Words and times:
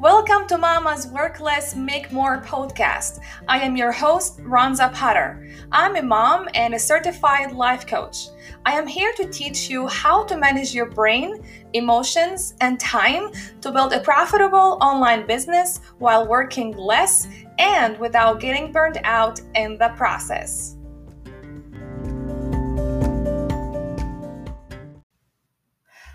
Welcome 0.00 0.46
to 0.46 0.56
Mama's 0.56 1.08
Work 1.08 1.40
Less, 1.40 1.76
Make 1.76 2.10
More 2.10 2.40
podcast. 2.40 3.20
I 3.46 3.60
am 3.60 3.76
your 3.76 3.92
host, 3.92 4.38
Ronza 4.38 4.90
Potter. 4.94 5.46
I'm 5.72 5.94
a 5.96 6.02
mom 6.02 6.48
and 6.54 6.72
a 6.72 6.78
certified 6.78 7.52
life 7.52 7.86
coach. 7.86 8.28
I 8.64 8.78
am 8.78 8.86
here 8.86 9.12
to 9.18 9.28
teach 9.28 9.68
you 9.68 9.86
how 9.88 10.24
to 10.24 10.38
manage 10.38 10.74
your 10.74 10.86
brain, 10.86 11.44
emotions, 11.74 12.54
and 12.62 12.80
time 12.80 13.30
to 13.60 13.70
build 13.70 13.92
a 13.92 14.00
profitable 14.00 14.78
online 14.80 15.26
business 15.26 15.82
while 15.98 16.26
working 16.26 16.74
less 16.78 17.28
and 17.58 17.98
without 17.98 18.40
getting 18.40 18.72
burned 18.72 19.02
out 19.04 19.38
in 19.54 19.76
the 19.76 19.90
process. 19.98 20.78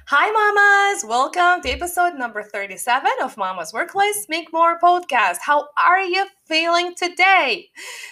Hi, 0.08 0.30
mamas! 0.30 1.04
Welcome 1.04 1.64
to 1.64 1.70
episode 1.71 2.14
number 2.14 2.43
37 2.43 3.10
of 3.24 3.38
Mama's 3.38 3.74
Work 3.74 3.96
Less, 3.96 4.28
Make 4.29 4.54
More 4.54 4.79
podcast. 4.79 5.38
How 5.42 5.70
are 5.84 6.00
you 6.00 6.28
feeling 6.46 6.94
today? 6.96 7.70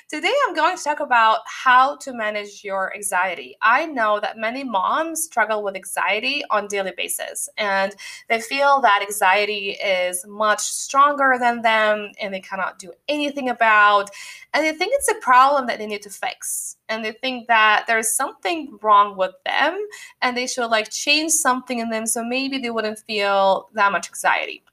Today, 0.09 0.33
I'm 0.47 0.55
going 0.55 0.75
to 0.75 0.83
talk 0.83 0.99
about 0.99 1.39
how 1.45 1.97
to 1.97 2.13
manage 2.13 2.63
your 2.63 2.93
anxiety. 2.95 3.55
I 3.61 3.85
know 3.85 4.19
that 4.19 4.37
many 4.37 4.63
moms 4.63 5.23
struggle 5.23 5.63
with 5.63 5.75
anxiety 5.75 6.43
on 6.49 6.67
daily 6.67 6.93
basis, 6.95 7.49
and 7.57 7.95
they 8.29 8.41
feel 8.41 8.81
that 8.81 9.01
anxiety 9.01 9.71
is 9.71 10.25
much 10.27 10.61
stronger 10.61 11.35
than 11.39 11.61
them 11.61 12.11
and 12.21 12.33
they 12.33 12.41
cannot 12.41 12.79
do 12.79 12.91
anything 13.07 13.49
about, 13.49 14.09
and 14.53 14.65
they 14.65 14.73
think 14.73 14.93
it's 14.95 15.09
a 15.09 15.15
problem 15.21 15.67
that 15.67 15.79
they 15.79 15.87
need 15.87 16.01
to 16.03 16.09
fix. 16.09 16.77
And 16.89 17.03
they 17.03 17.11
think 17.11 17.47
that 17.47 17.85
there's 17.87 18.15
something 18.15 18.77
wrong 18.81 19.17
with 19.17 19.33
them 19.45 19.79
and 20.21 20.37
they 20.37 20.45
should 20.45 20.67
like 20.67 20.91
change 20.91 21.31
something 21.31 21.79
in 21.79 21.89
them 21.89 22.05
so 22.05 22.23
maybe 22.23 22.59
they 22.59 22.69
wouldn't 22.69 22.99
feel 22.99 23.69
that 23.73 23.91
much 23.91 24.09
anxiety. 24.09 24.63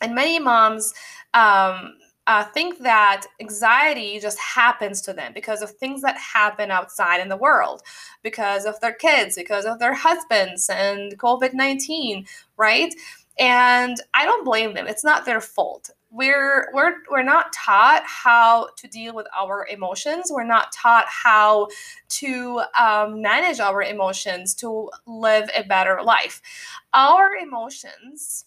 And 0.00 0.14
many 0.14 0.40
moms 0.40 0.92
um, 1.34 1.94
uh, 2.26 2.44
think 2.44 2.78
that 2.80 3.26
anxiety 3.40 4.18
just 4.20 4.38
happens 4.38 5.00
to 5.02 5.12
them 5.12 5.32
because 5.34 5.60
of 5.60 5.70
things 5.70 6.02
that 6.02 6.16
happen 6.16 6.70
outside 6.70 7.20
in 7.20 7.28
the 7.28 7.36
world, 7.36 7.82
because 8.22 8.64
of 8.64 8.78
their 8.80 8.92
kids, 8.92 9.34
because 9.34 9.64
of 9.64 9.78
their 9.78 9.94
husbands 9.94 10.70
and 10.70 11.18
COVID 11.18 11.52
19, 11.52 12.26
right? 12.56 12.94
And 13.38 13.96
I 14.14 14.24
don't 14.24 14.44
blame 14.44 14.74
them. 14.74 14.86
It's 14.86 15.04
not 15.04 15.24
their 15.24 15.40
fault. 15.40 15.90
We're 16.10 16.68
we're 16.74 16.96
we're 17.10 17.22
not 17.22 17.54
taught 17.54 18.02
how 18.04 18.68
to 18.76 18.86
deal 18.86 19.14
with 19.14 19.26
our 19.36 19.66
emotions. 19.68 20.30
We're 20.30 20.44
not 20.44 20.70
taught 20.70 21.06
how 21.08 21.68
to 22.10 22.62
um, 22.78 23.22
manage 23.22 23.60
our 23.60 23.82
emotions 23.82 24.54
to 24.56 24.90
live 25.06 25.48
a 25.56 25.64
better 25.64 26.02
life. 26.04 26.42
Our 26.92 27.34
emotions 27.36 28.44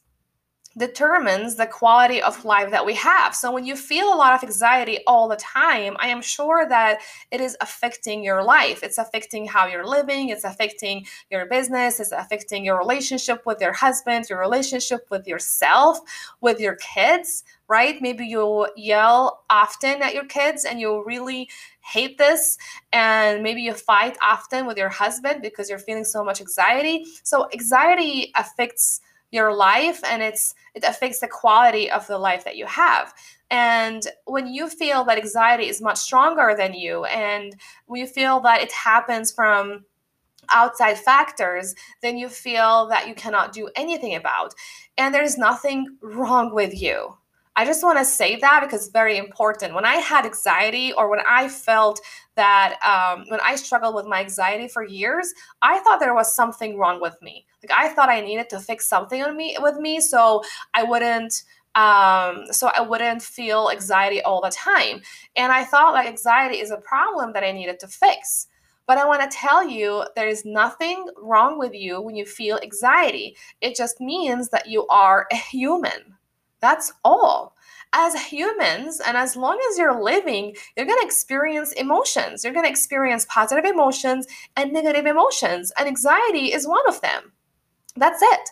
determines 0.78 1.56
the 1.56 1.66
quality 1.66 2.22
of 2.22 2.44
life 2.44 2.70
that 2.72 2.86
we 2.86 2.94
have. 2.96 3.34
So 3.34 3.52
when 3.52 3.66
you 3.66 3.76
feel 3.78 4.14
a 4.14 4.16
lot 4.16 4.34
of 4.34 4.44
anxiety 4.44 5.00
all 5.08 5.30
the 5.30 5.38
time, 5.38 5.96
I 6.00 6.10
am 6.10 6.22
sure 6.22 6.68
that 6.68 7.00
it 7.32 7.40
is 7.40 7.56
affecting 7.62 8.24
your 8.24 8.44
life. 8.44 8.84
It's 8.84 8.98
affecting 8.98 9.48
how 9.48 9.68
you're 9.68 9.88
living, 9.88 10.30
it's 10.30 10.44
affecting 10.44 11.06
your 11.32 11.46
business, 11.46 12.00
it's 12.00 12.12
affecting 12.12 12.66
your 12.66 12.78
relationship 12.78 13.46
with 13.46 13.62
your 13.62 13.72
husband, 13.72 14.30
your 14.30 14.40
relationship 14.40 15.08
with 15.10 15.28
yourself, 15.28 16.00
with 16.42 16.60
your 16.60 16.76
kids, 16.76 17.44
right? 17.70 18.02
Maybe 18.02 18.26
you 18.26 18.68
yell 18.76 19.44
often 19.50 20.02
at 20.02 20.14
your 20.14 20.26
kids 20.26 20.66
and 20.66 20.80
you 20.80 21.04
really 21.06 21.50
hate 21.80 22.18
this 22.18 22.58
and 22.92 23.44
maybe 23.44 23.62
you 23.62 23.74
fight 23.74 24.18
often 24.22 24.66
with 24.66 24.78
your 24.78 24.90
husband 24.90 25.42
because 25.42 25.70
you're 25.70 25.80
feeling 25.80 26.04
so 26.04 26.24
much 26.24 26.42
anxiety. 26.42 27.06
So 27.24 27.48
anxiety 27.54 28.32
affects 28.36 29.00
your 29.36 29.54
life 29.54 30.02
and 30.04 30.24
it's 30.24 30.56
it 30.74 30.84
affects 30.84 31.20
the 31.20 31.28
quality 31.28 31.92
of 31.92 32.08
the 32.08 32.18
life 32.18 32.44
that 32.46 32.58
you 32.58 32.66
have. 32.66 33.14
And 33.52 34.06
when 34.26 34.48
you 34.48 34.70
feel 34.70 35.04
that 35.06 35.18
anxiety 35.18 35.68
is 35.68 35.82
much 35.82 35.98
stronger 35.98 36.56
than 36.58 36.74
you 36.74 37.06
and 37.06 37.56
when 37.86 38.02
you 38.02 38.08
feel 38.08 38.40
that 38.42 38.62
it 38.62 38.72
happens 38.72 39.32
from 39.32 39.86
outside 40.50 40.98
factors 40.98 41.74
then 42.04 42.18
you 42.18 42.30
feel 42.30 42.88
that 42.88 43.08
you 43.08 43.16
cannot 43.16 43.52
do 43.52 43.68
anything 43.76 44.14
about 44.14 44.54
and 44.96 45.14
there's 45.14 45.40
nothing 45.40 45.98
wrong 46.02 46.54
with 46.54 46.80
you 46.80 47.18
I 47.58 47.64
just 47.64 47.84
want 47.84 47.98
to 48.00 48.06
say 48.06 48.36
that 48.38 48.62
because 48.62 48.82
it's 48.82 48.92
very 48.92 49.18
important. 49.18 49.74
When 49.74 49.86
I 49.86 49.96
had 49.96 50.26
anxiety 50.26 50.92
or 50.92 51.10
when 51.10 51.22
I 51.26 51.48
felt 51.48 52.02
that 52.36 52.78
um, 52.84 53.26
when 53.30 53.40
I 53.42 53.56
struggled 53.56 53.96
with 53.96 54.06
my 54.06 54.20
anxiety 54.20 54.68
for 54.68 54.84
years, 54.84 55.34
I 55.62 55.80
thought 55.80 56.02
there 56.02 56.14
was 56.14 56.36
something 56.36 56.78
wrong 56.78 57.00
with 57.00 57.16
me. 57.22 57.46
Like 57.64 57.78
I 57.78 57.94
thought 57.94 58.10
I 58.10 58.20
needed 58.20 58.50
to 58.50 58.60
fix 58.60 58.90
something 58.90 59.24
on 59.24 59.38
me 59.38 59.56
with 59.60 59.78
me 59.78 60.02
so 60.02 60.44
I 60.74 60.84
wouldn't 60.84 61.44
um, 61.76 62.46
so 62.52 62.72
I 62.74 62.82
wouldn't 62.82 63.22
feel 63.22 63.70
anxiety 63.70 64.22
all 64.22 64.42
the 64.42 64.50
time. 64.50 65.02
And 65.36 65.52
I 65.52 65.66
thought 65.66 65.94
like 65.94 66.08
anxiety 66.08 66.60
is 66.60 66.72
a 66.72 66.78
problem 66.78 67.34
that 67.34 67.44
I 67.44 67.52
needed 67.52 67.80
to 67.82 67.88
fix. 67.88 68.48
But 68.88 68.98
I 68.98 69.06
want 69.06 69.30
to 69.30 69.38
tell 69.38 69.68
you 69.68 70.06
there 70.16 70.28
is 70.28 70.46
nothing 70.46 71.06
wrong 71.18 71.58
with 71.58 71.74
you 71.74 72.02
when 72.02 72.16
you 72.16 72.26
feel 72.26 72.60
anxiety. 72.62 73.36
It 73.60 73.76
just 73.76 74.00
means 74.00 74.50
that 74.50 74.68
you 74.68 74.88
are 74.88 75.28
a 75.32 75.36
human. 75.52 76.16
That's 76.66 76.92
all. 77.04 77.56
As 77.94 78.16
humans, 78.16 79.00
and 79.00 79.16
as 79.16 79.36
long 79.36 79.60
as 79.70 79.78
you're 79.78 80.02
living, 80.02 80.56
you're 80.76 80.88
going 80.88 81.00
to 81.00 81.06
experience 81.06 81.72
emotions. 81.74 82.44
You're 82.44 82.54
going 82.54 82.66
to 82.66 82.72
experience 82.72 83.28
positive 83.30 83.66
emotions 83.66 84.26
and 84.56 84.74
negative 84.74 85.06
emotions, 85.06 85.72
and 85.78 85.88
anxiety 85.88 86.52
is 86.52 86.68
one 86.68 86.82
of 86.88 87.02
them. 87.02 87.34
That's 87.96 88.20
it. 88.20 88.50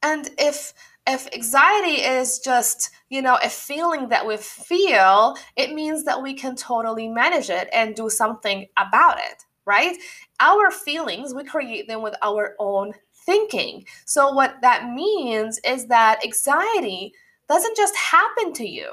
And 0.00 0.30
if 0.38 0.74
if 1.08 1.26
anxiety 1.34 2.02
is 2.02 2.38
just 2.38 2.92
you 3.08 3.20
know 3.20 3.36
a 3.42 3.48
feeling 3.48 4.10
that 4.10 4.24
we 4.24 4.36
feel 4.36 5.36
it 5.56 5.74
means 5.74 6.04
that 6.04 6.22
we 6.22 6.34
can 6.34 6.54
totally 6.54 7.08
manage 7.08 7.50
it 7.50 7.68
and 7.72 7.96
do 7.96 8.08
something 8.08 8.66
about 8.78 9.18
it 9.18 9.44
right 9.66 9.98
our 10.40 10.70
feelings 10.70 11.34
we 11.34 11.44
create 11.44 11.86
them 11.88 12.00
with 12.00 12.14
our 12.22 12.54
own 12.58 12.94
thinking 13.26 13.84
so 14.06 14.32
what 14.32 14.54
that 14.62 14.88
means 14.94 15.60
is 15.62 15.88
that 15.88 16.24
anxiety 16.24 17.12
doesn't 17.48 17.76
just 17.76 17.96
happen 17.96 18.52
to 18.54 18.66
you. 18.66 18.92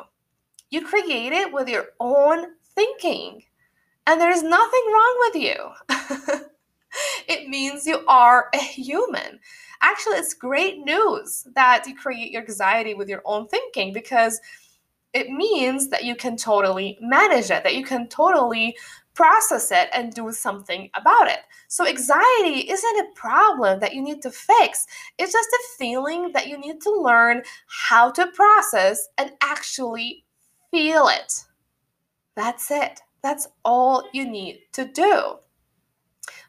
You 0.69 0.85
create 0.85 1.33
it 1.33 1.51
with 1.51 1.67
your 1.67 1.87
own 1.99 2.45
thinking. 2.75 3.43
And 4.07 4.19
there's 4.19 4.43
nothing 4.43 4.83
wrong 4.87 5.17
with 5.19 5.41
you. 5.41 6.39
it 7.27 7.47
means 7.49 7.85
you 7.85 8.03
are 8.07 8.49
a 8.53 8.57
human. 8.57 9.39
Actually, 9.81 10.17
it's 10.17 10.33
great 10.33 10.79
news 10.79 11.47
that 11.55 11.85
you 11.87 11.95
create 11.95 12.31
your 12.31 12.41
anxiety 12.41 12.93
with 12.93 13.09
your 13.09 13.21
own 13.25 13.47
thinking 13.47 13.93
because 13.93 14.39
it 15.13 15.29
means 15.29 15.89
that 15.89 16.05
you 16.05 16.15
can 16.15 16.37
totally 16.37 16.97
manage 17.01 17.51
it, 17.51 17.63
that 17.63 17.75
you 17.75 17.83
can 17.83 18.07
totally 18.07 18.75
process 19.13 19.71
it 19.71 19.89
and 19.93 20.13
do 20.13 20.31
something 20.31 20.89
about 20.95 21.27
it. 21.27 21.39
So, 21.67 21.87
anxiety 21.87 22.69
isn't 22.69 22.99
a 22.99 23.11
problem 23.15 23.79
that 23.79 23.93
you 23.93 24.01
need 24.01 24.21
to 24.23 24.31
fix, 24.31 24.85
it's 25.17 25.33
just 25.33 25.49
a 25.49 25.77
feeling 25.77 26.31
that 26.33 26.47
you 26.47 26.57
need 26.57 26.81
to 26.81 26.91
learn 26.91 27.43
how 27.67 28.11
to 28.11 28.27
process 28.27 29.07
and 29.17 29.31
actually 29.41 30.25
feel 30.71 31.07
it. 31.07 31.43
That's 32.35 32.71
it. 32.71 33.01
That's 33.21 33.47
all 33.63 34.09
you 34.13 34.27
need 34.27 34.61
to 34.73 34.85
do. 34.85 35.35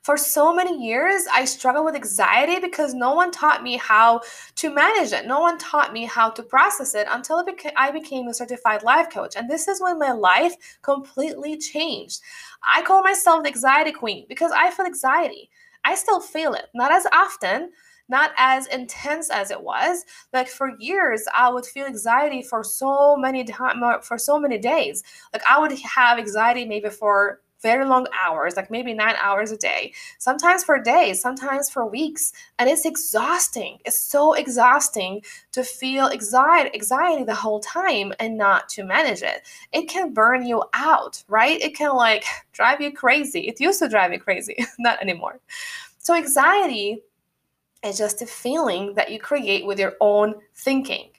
For 0.02 0.16
so 0.16 0.52
many 0.52 0.84
years, 0.84 1.26
I 1.32 1.44
struggled 1.44 1.84
with 1.84 1.94
anxiety 1.94 2.58
because 2.58 2.92
no 2.92 3.14
one 3.14 3.30
taught 3.30 3.62
me 3.62 3.76
how 3.76 4.22
to 4.56 4.74
manage 4.74 5.12
it. 5.12 5.26
No 5.26 5.38
one 5.38 5.58
taught 5.58 5.92
me 5.92 6.06
how 6.06 6.28
to 6.30 6.42
process 6.42 6.96
it 6.96 7.06
until 7.08 7.44
I 7.76 7.92
became 7.92 8.26
a 8.26 8.34
certified 8.34 8.82
life 8.82 9.10
coach. 9.10 9.36
And 9.36 9.48
this 9.48 9.68
is 9.68 9.80
when 9.80 10.00
my 10.00 10.10
life 10.10 10.54
completely 10.82 11.56
changed. 11.56 12.20
I 12.68 12.82
call 12.82 13.04
myself 13.04 13.44
the 13.44 13.50
anxiety 13.50 13.92
queen 13.92 14.26
because 14.28 14.50
I 14.50 14.72
feel 14.72 14.86
anxiety. 14.86 15.50
I 15.84 15.94
still 15.94 16.20
feel 16.20 16.54
it, 16.54 16.66
not 16.74 16.90
as 16.90 17.06
often, 17.12 17.70
not 18.08 18.32
as 18.38 18.66
intense 18.66 19.30
as 19.30 19.52
it 19.52 19.62
was. 19.62 20.04
Like 20.32 20.48
for 20.48 20.72
years, 20.80 21.24
I 21.36 21.48
would 21.48 21.64
feel 21.64 21.86
anxiety 21.86 22.42
for 22.42 22.64
so 22.64 23.16
many 23.16 23.44
time 23.44 23.80
for 24.02 24.18
so 24.18 24.40
many 24.40 24.58
days. 24.58 25.04
Like 25.32 25.42
I 25.48 25.60
would 25.60 25.78
have 25.78 26.18
anxiety 26.18 26.64
maybe 26.64 26.90
for 26.90 27.40
very 27.62 27.84
long 27.84 28.06
hours, 28.24 28.56
like 28.56 28.70
maybe 28.70 28.92
nine 28.92 29.14
hours 29.20 29.52
a 29.52 29.56
day, 29.56 29.92
sometimes 30.18 30.64
for 30.64 30.78
days, 30.78 31.20
sometimes 31.20 31.70
for 31.70 31.86
weeks. 31.86 32.32
And 32.58 32.68
it's 32.68 32.84
exhausting. 32.84 33.78
It's 33.84 33.98
so 33.98 34.34
exhausting 34.34 35.22
to 35.52 35.64
feel 35.64 36.08
anxiety, 36.08 36.74
anxiety 36.74 37.24
the 37.24 37.34
whole 37.34 37.60
time 37.60 38.12
and 38.18 38.36
not 38.36 38.68
to 38.70 38.84
manage 38.84 39.22
it. 39.22 39.46
It 39.72 39.88
can 39.88 40.12
burn 40.12 40.46
you 40.46 40.62
out, 40.74 41.22
right? 41.28 41.60
It 41.60 41.76
can 41.76 41.94
like 41.96 42.24
drive 42.52 42.80
you 42.80 42.92
crazy. 42.92 43.40
It 43.40 43.60
used 43.60 43.78
to 43.78 43.88
drive 43.88 44.12
you 44.12 44.18
crazy, 44.18 44.56
not 44.78 45.00
anymore. 45.00 45.40
So, 45.98 46.14
anxiety 46.14 47.02
is 47.84 47.98
just 47.98 48.22
a 48.22 48.26
feeling 48.26 48.94
that 48.94 49.10
you 49.10 49.18
create 49.18 49.66
with 49.66 49.78
your 49.78 49.94
own 50.00 50.34
thinking. 50.54 51.10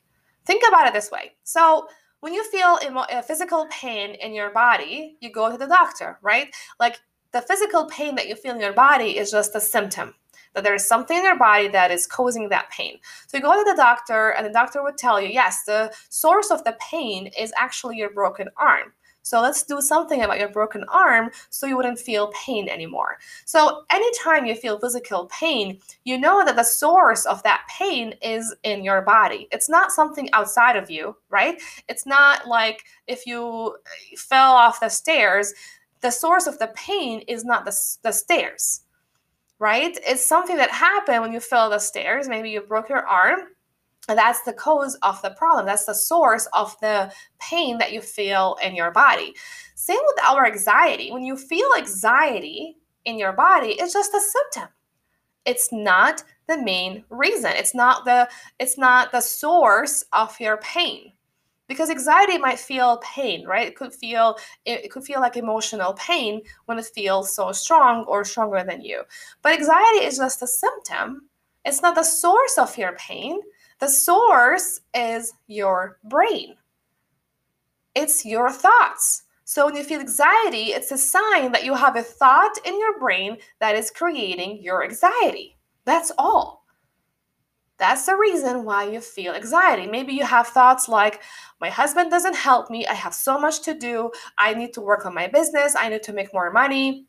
Think 0.46 0.64
about 0.68 0.88
it 0.88 0.94
this 0.94 1.10
way. 1.10 1.34
So, 1.44 1.88
when 2.24 2.34
you 2.34 2.44
feel 2.46 2.80
a 3.10 3.22
physical 3.22 3.68
pain 3.70 4.12
in 4.12 4.34
your 4.34 4.50
body, 4.52 5.18
you 5.20 5.30
go 5.30 5.52
to 5.52 5.58
the 5.58 5.68
doctor, 5.68 6.20
right? 6.22 6.56
Like 6.80 7.02
the 7.34 7.42
physical 7.42 7.84
pain 7.88 8.16
that 8.16 8.30
you 8.30 8.36
feel 8.36 8.56
in 8.56 8.62
your 8.62 8.72
body 8.72 9.18
is 9.18 9.30
just 9.30 9.54
a 9.56 9.60
symptom. 9.60 10.16
that 10.54 10.64
there 10.64 10.74
is 10.74 10.88
something 10.88 11.18
in 11.18 11.24
your 11.24 11.38
body 11.38 11.68
that 11.68 11.92
is 11.92 12.08
causing 12.08 12.48
that 12.48 12.70
pain. 12.70 13.00
So 13.28 13.36
you 13.36 13.44
go 13.44 13.54
to 13.54 13.70
the 13.70 13.76
doctor, 13.76 14.30
and 14.30 14.46
the 14.46 14.52
doctor 14.52 14.82
would 14.84 14.98
tell 14.98 15.20
you, 15.20 15.28
yes, 15.28 15.66
the 15.66 15.94
source 16.10 16.50
of 16.50 16.64
the 16.64 16.78
pain 16.80 17.28
is 17.38 17.52
actually 17.58 17.98
your 17.98 18.12
broken 18.12 18.48
arm. 18.56 18.94
So 19.24 19.42
let's 19.42 19.64
do 19.64 19.82
something 19.82 20.22
about 20.22 20.40
your 20.40 20.50
broken 20.50 20.84
arm 20.90 21.32
so 21.50 21.66
you 21.66 21.78
wouldn't 21.78 21.98
feel 21.98 22.32
pain 22.46 22.70
anymore. 22.70 23.18
So 23.46 23.86
anytime 23.90 24.46
you 24.46 24.54
feel 24.54 24.78
physical 24.78 25.26
pain, 25.28 25.80
you 26.04 26.18
know 26.18 26.46
that 26.46 26.58
the 26.58 26.64
source 26.64 27.26
of 27.26 27.42
that 27.44 27.64
pain 27.70 28.14
is 28.22 28.54
in 28.64 28.84
your 28.84 29.02
body. 29.02 29.48
It's 29.52 29.70
not 29.70 29.92
something 29.92 30.30
outside 30.34 30.76
of 30.76 30.92
you, 30.92 31.16
right? 31.30 31.60
It's 31.88 32.06
not 32.06 32.48
like 32.48 32.84
if 33.08 33.26
you 33.26 33.78
eh, 33.86 34.16
fell 34.18 34.52
off 34.52 34.82
the 34.82 34.90
stairs, 34.90 35.54
the 36.02 36.12
source 36.12 36.46
of 36.46 36.60
the 36.60 36.72
pain 36.76 37.22
is 37.22 37.46
not 37.46 37.64
the, 37.64 37.76
the 38.04 38.12
stairs, 38.12 38.82
right? 39.58 39.98
It's 40.06 40.26
something 40.26 40.58
that 40.58 40.70
happened 40.70 41.22
when 41.22 41.32
you 41.32 41.40
fell 41.40 41.70
the 41.70 41.80
stairs. 41.80 42.28
Maybe 42.28 42.50
you 42.50 42.62
broke 42.62 42.90
your 42.90 43.08
arm 43.08 43.53
that's 44.08 44.42
the 44.42 44.54
cause 44.54 44.96
of 45.02 45.22
the 45.22 45.32
problem. 45.32 45.66
That's 45.66 45.86
the 45.86 45.94
source 45.94 46.48
of 46.54 46.76
the 46.82 47.12
pain 47.40 47.78
that 47.78 47.94
you 47.94 48.02
feel 48.02 48.58
in 48.62 48.76
your 48.76 48.92
body. 48.92 49.34
Same 49.76 50.00
with 50.06 50.24
our 50.24 50.46
anxiety. 50.46 51.12
When 51.12 51.24
you 51.24 51.38
feel 51.38 51.68
anxiety 51.78 52.78
in 53.06 53.18
your 53.18 53.34
body, 53.34 53.76
it's 53.80 53.94
just 53.94 54.14
a 54.14 54.20
symptom. 54.20 54.70
It's 55.46 55.72
not 55.72 56.24
the 56.48 56.62
main 56.62 57.04
reason. 57.10 57.52
It's 57.56 57.74
not 57.74 58.06
the 58.06 58.30
it's 58.60 58.78
not 58.78 59.12
the 59.12 59.22
source 59.22 60.04
of 60.14 60.40
your 60.40 60.58
pain. 60.58 61.14
Because 61.70 61.90
anxiety 61.90 62.38
might 62.38 62.60
feel 62.60 62.98
pain, 62.98 63.48
right? 63.48 63.68
It 63.68 63.78
could 63.78 63.94
feel 63.94 64.38
it 64.66 64.92
could 64.92 65.06
feel 65.06 65.22
like 65.22 65.38
emotional 65.38 65.94
pain 65.94 66.42
when 66.66 66.78
it 66.78 66.92
feels 66.94 67.34
so 67.34 67.54
strong 67.54 68.04
or 68.06 68.26
stronger 68.26 68.64
than 68.64 68.82
you. 68.82 69.04
But 69.42 69.54
anxiety 69.54 70.06
is 70.06 70.18
just 70.18 70.44
a 70.44 70.48
symptom. 70.48 71.30
It's 71.64 71.82
not 71.82 71.96
the 71.96 72.04
source 72.04 72.58
of 72.58 72.78
your 72.78 72.94
pain 72.94 73.40
the 73.84 73.90
source 73.90 74.80
is 74.96 75.34
your 75.48 76.00
brain, 76.06 76.56
it's 77.94 78.26
your 78.26 78.50
thoughts. 78.50 79.24
So 79.44 79.66
when 79.66 79.76
you 79.76 79.84
feel 79.84 80.00
anxiety, 80.00 80.68
it's 80.68 80.94
a 80.94 80.98
sign 80.98 81.52
that 81.52 81.66
you 81.66 81.74
have 81.74 81.98
a 81.98 82.02
thought 82.02 82.58
in 82.64 82.80
your 82.80 82.98
brain 82.98 83.40
that 83.60 83.76
is 83.76 83.92
creating 83.92 84.64
your 84.64 84.86
anxiety. 84.86 85.58
That's 85.84 86.14
all. 86.18 86.66
That's 87.78 88.06
the 88.06 88.16
reason 88.16 88.64
why 88.64 88.86
you 88.86 89.02
feel 89.02 89.34
anxiety. 89.34 89.86
Maybe 89.86 90.14
you 90.14 90.24
have 90.24 90.48
thoughts 90.48 90.88
like, 90.88 91.22
my 91.60 91.70
husband 91.70 92.10
doesn't 92.10 92.38
help 92.38 92.70
me. 92.70 92.88
I 92.88 92.94
have 92.94 93.14
so 93.14 93.38
much 93.38 93.64
to 93.64 93.74
do. 93.74 94.12
I 94.38 94.54
need 94.54 94.72
to 94.76 94.82
work 94.82 95.06
on 95.06 95.14
my 95.14 95.28
business. 95.28 95.76
I 95.78 95.90
need 95.90 96.04
to 96.04 96.14
make 96.14 96.34
more 96.34 96.54
money. 96.54 97.08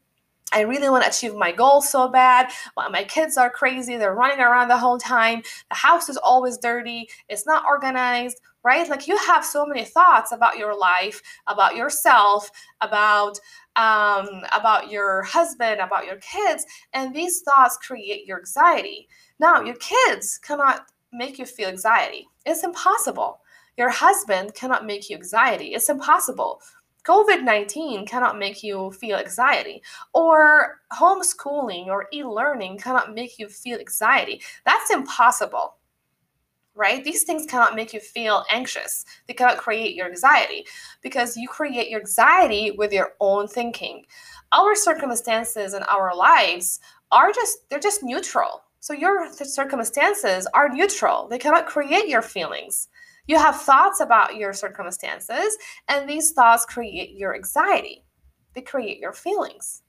I 0.55 0.61
really 0.61 0.89
want 0.89 1.03
to 1.03 1.11
achieve 1.11 1.35
my 1.35 1.53
goals 1.53 1.89
so 1.89 2.09
bad. 2.09 2.51
Well, 2.77 2.89
my 2.91 3.05
kids 3.05 3.37
are 3.37 3.51
crazy. 3.51 3.97
They're 3.97 4.15
running 4.15 4.39
around 4.39 4.69
the 4.69 4.79
whole 4.79 4.99
time. 4.99 5.43
The 5.69 5.77
house 5.77 6.09
is 6.09 6.17
always 6.17 6.57
dirty. 6.59 7.09
It's 7.29 7.45
not 7.45 7.65
organized, 7.67 8.41
right? 8.63 8.89
Like 8.89 9.09
you 9.09 9.17
have 9.19 9.45
so 9.45 9.67
many 9.67 9.85
thoughts 9.85 10.31
about 10.31 10.57
your 10.57 10.79
life, 10.79 11.21
about 11.49 11.75
yourself, 11.75 12.51
about 12.81 13.39
um, 13.77 14.45
about 14.57 14.91
your 14.91 15.23
husband, 15.25 15.81
about 15.81 16.07
your 16.07 16.19
kids, 16.19 16.65
and 16.93 17.13
these 17.13 17.41
thoughts 17.41 17.77
create 17.77 18.25
your 18.25 18.39
anxiety. 18.39 19.09
Now, 19.41 19.63
your 19.63 19.75
kids 19.75 20.39
cannot 20.39 20.87
make 21.13 21.41
you 21.41 21.47
feel 21.47 21.69
anxiety. 21.69 22.29
It's 22.47 22.63
impossible. 22.63 23.41
Your 23.77 23.91
husband 23.91 24.55
cannot 24.55 24.87
make 24.87 25.11
you 25.11 25.17
anxiety. 25.17 25.75
It's 25.75 25.89
impossible. 25.89 26.61
COVID 27.05 27.43
19 27.43 28.07
cannot 28.07 28.39
make 28.39 28.63
you 28.63 28.91
feel 28.93 29.19
anxiety, 29.19 29.83
or 30.15 30.81
homeschooling 30.93 31.87
or 31.87 32.07
e 32.13 32.25
learning 32.25 32.79
cannot 32.79 33.15
make 33.15 33.39
you 33.39 33.49
feel 33.49 33.79
anxiety. 33.79 34.41
That's 34.65 34.91
impossible, 34.91 35.77
right? 36.75 37.05
These 37.05 37.25
things 37.25 37.47
cannot 37.47 37.77
make 37.77 37.93
you 37.93 38.01
feel 38.01 38.45
anxious. 38.51 39.05
They 39.27 39.35
cannot 39.35 39.59
create 39.59 39.95
your 39.95 40.07
anxiety 40.07 40.67
because 41.03 41.37
you 41.37 41.47
create 41.49 41.91
your 41.91 42.01
anxiety 42.01 42.71
with 42.71 42.93
your 42.93 43.13
own 43.21 43.49
thinking. 43.49 44.05
Our 44.53 44.75
circumstances 44.75 45.75
and 45.75 45.85
our 45.89 46.17
lives 46.17 46.81
are 47.13 47.33
just, 47.33 47.69
they're 47.69 47.79
just 47.79 48.03
neutral. 48.03 48.63
So 48.81 48.93
your 48.93 49.33
circumstances 49.33 50.47
are 50.55 50.69
neutral, 50.69 51.29
they 51.29 51.39
cannot 51.39 51.67
create 51.67 52.09
your 52.09 52.23
feelings. 52.23 52.89
You 53.27 53.39
have 53.39 53.61
thoughts 53.61 54.01
about 54.01 54.37
your 54.37 54.53
circumstances, 54.53 55.57
and 55.89 56.09
these 56.09 56.33
thoughts 56.33 56.67
create 56.67 57.17
your 57.17 57.35
anxiety. 57.35 58.05
They 58.55 58.61
create 58.61 58.99
your 58.99 59.13
feelings. 59.13 59.83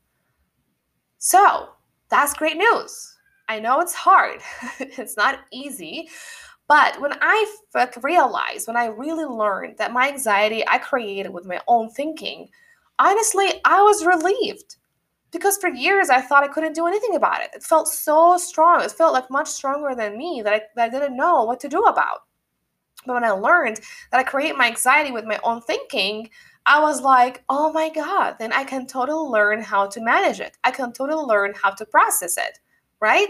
So, 1.17 1.69
that's 2.09 2.33
great 2.33 2.57
news. 2.57 3.17
I 3.47 3.59
know 3.59 3.79
it's 3.81 3.93
hard, 3.93 4.41
it's 4.79 5.17
not 5.17 5.39
easy. 5.51 6.09
But 6.67 6.99
when 6.99 7.13
I 7.21 7.55
realized, 8.01 8.67
when 8.67 8.77
I 8.77 8.85
really 8.85 9.25
learned 9.25 9.77
that 9.77 9.93
my 9.93 10.07
anxiety 10.07 10.63
I 10.67 10.79
created 10.79 11.31
with 11.31 11.45
my 11.45 11.61
own 11.67 11.91
thinking, 11.91 12.49
honestly, 12.97 13.61
I 13.65 13.81
was 13.83 14.05
relieved 14.05 14.77
because 15.31 15.57
for 15.57 15.69
years 15.69 16.09
I 16.09 16.21
thought 16.21 16.43
I 16.43 16.47
couldn't 16.47 16.73
do 16.73 16.87
anything 16.87 17.15
about 17.15 17.41
it. 17.41 17.51
It 17.53 17.61
felt 17.61 17.87
so 17.87 18.37
strong. 18.37 18.81
It 18.81 18.91
felt 18.91 19.13
like 19.13 19.29
much 19.29 19.47
stronger 19.47 19.93
than 19.93 20.17
me 20.17 20.41
that 20.43 20.53
I, 20.53 20.61
that 20.75 20.85
I 20.85 20.89
didn't 20.89 21.17
know 21.17 21.43
what 21.43 21.59
to 21.59 21.69
do 21.69 21.83
about. 21.83 22.21
But 23.05 23.13
when 23.13 23.23
I 23.23 23.31
learned 23.31 23.79
that 24.11 24.19
I 24.19 24.23
create 24.23 24.57
my 24.57 24.67
anxiety 24.67 25.11
with 25.11 25.25
my 25.25 25.39
own 25.43 25.61
thinking, 25.61 26.29
I 26.65 26.81
was 26.81 27.01
like, 27.01 27.43
oh 27.49 27.71
my 27.71 27.89
God, 27.89 28.37
then 28.39 28.51
I 28.51 28.63
can 28.63 28.87
totally 28.87 29.29
learn 29.29 29.61
how 29.61 29.87
to 29.87 30.01
manage 30.01 30.39
it. 30.39 30.57
I 30.63 30.71
can 30.71 30.91
totally 30.91 31.23
learn 31.23 31.53
how 31.53 31.71
to 31.71 31.85
process 31.85 32.37
it, 32.37 32.59
right? 32.99 33.29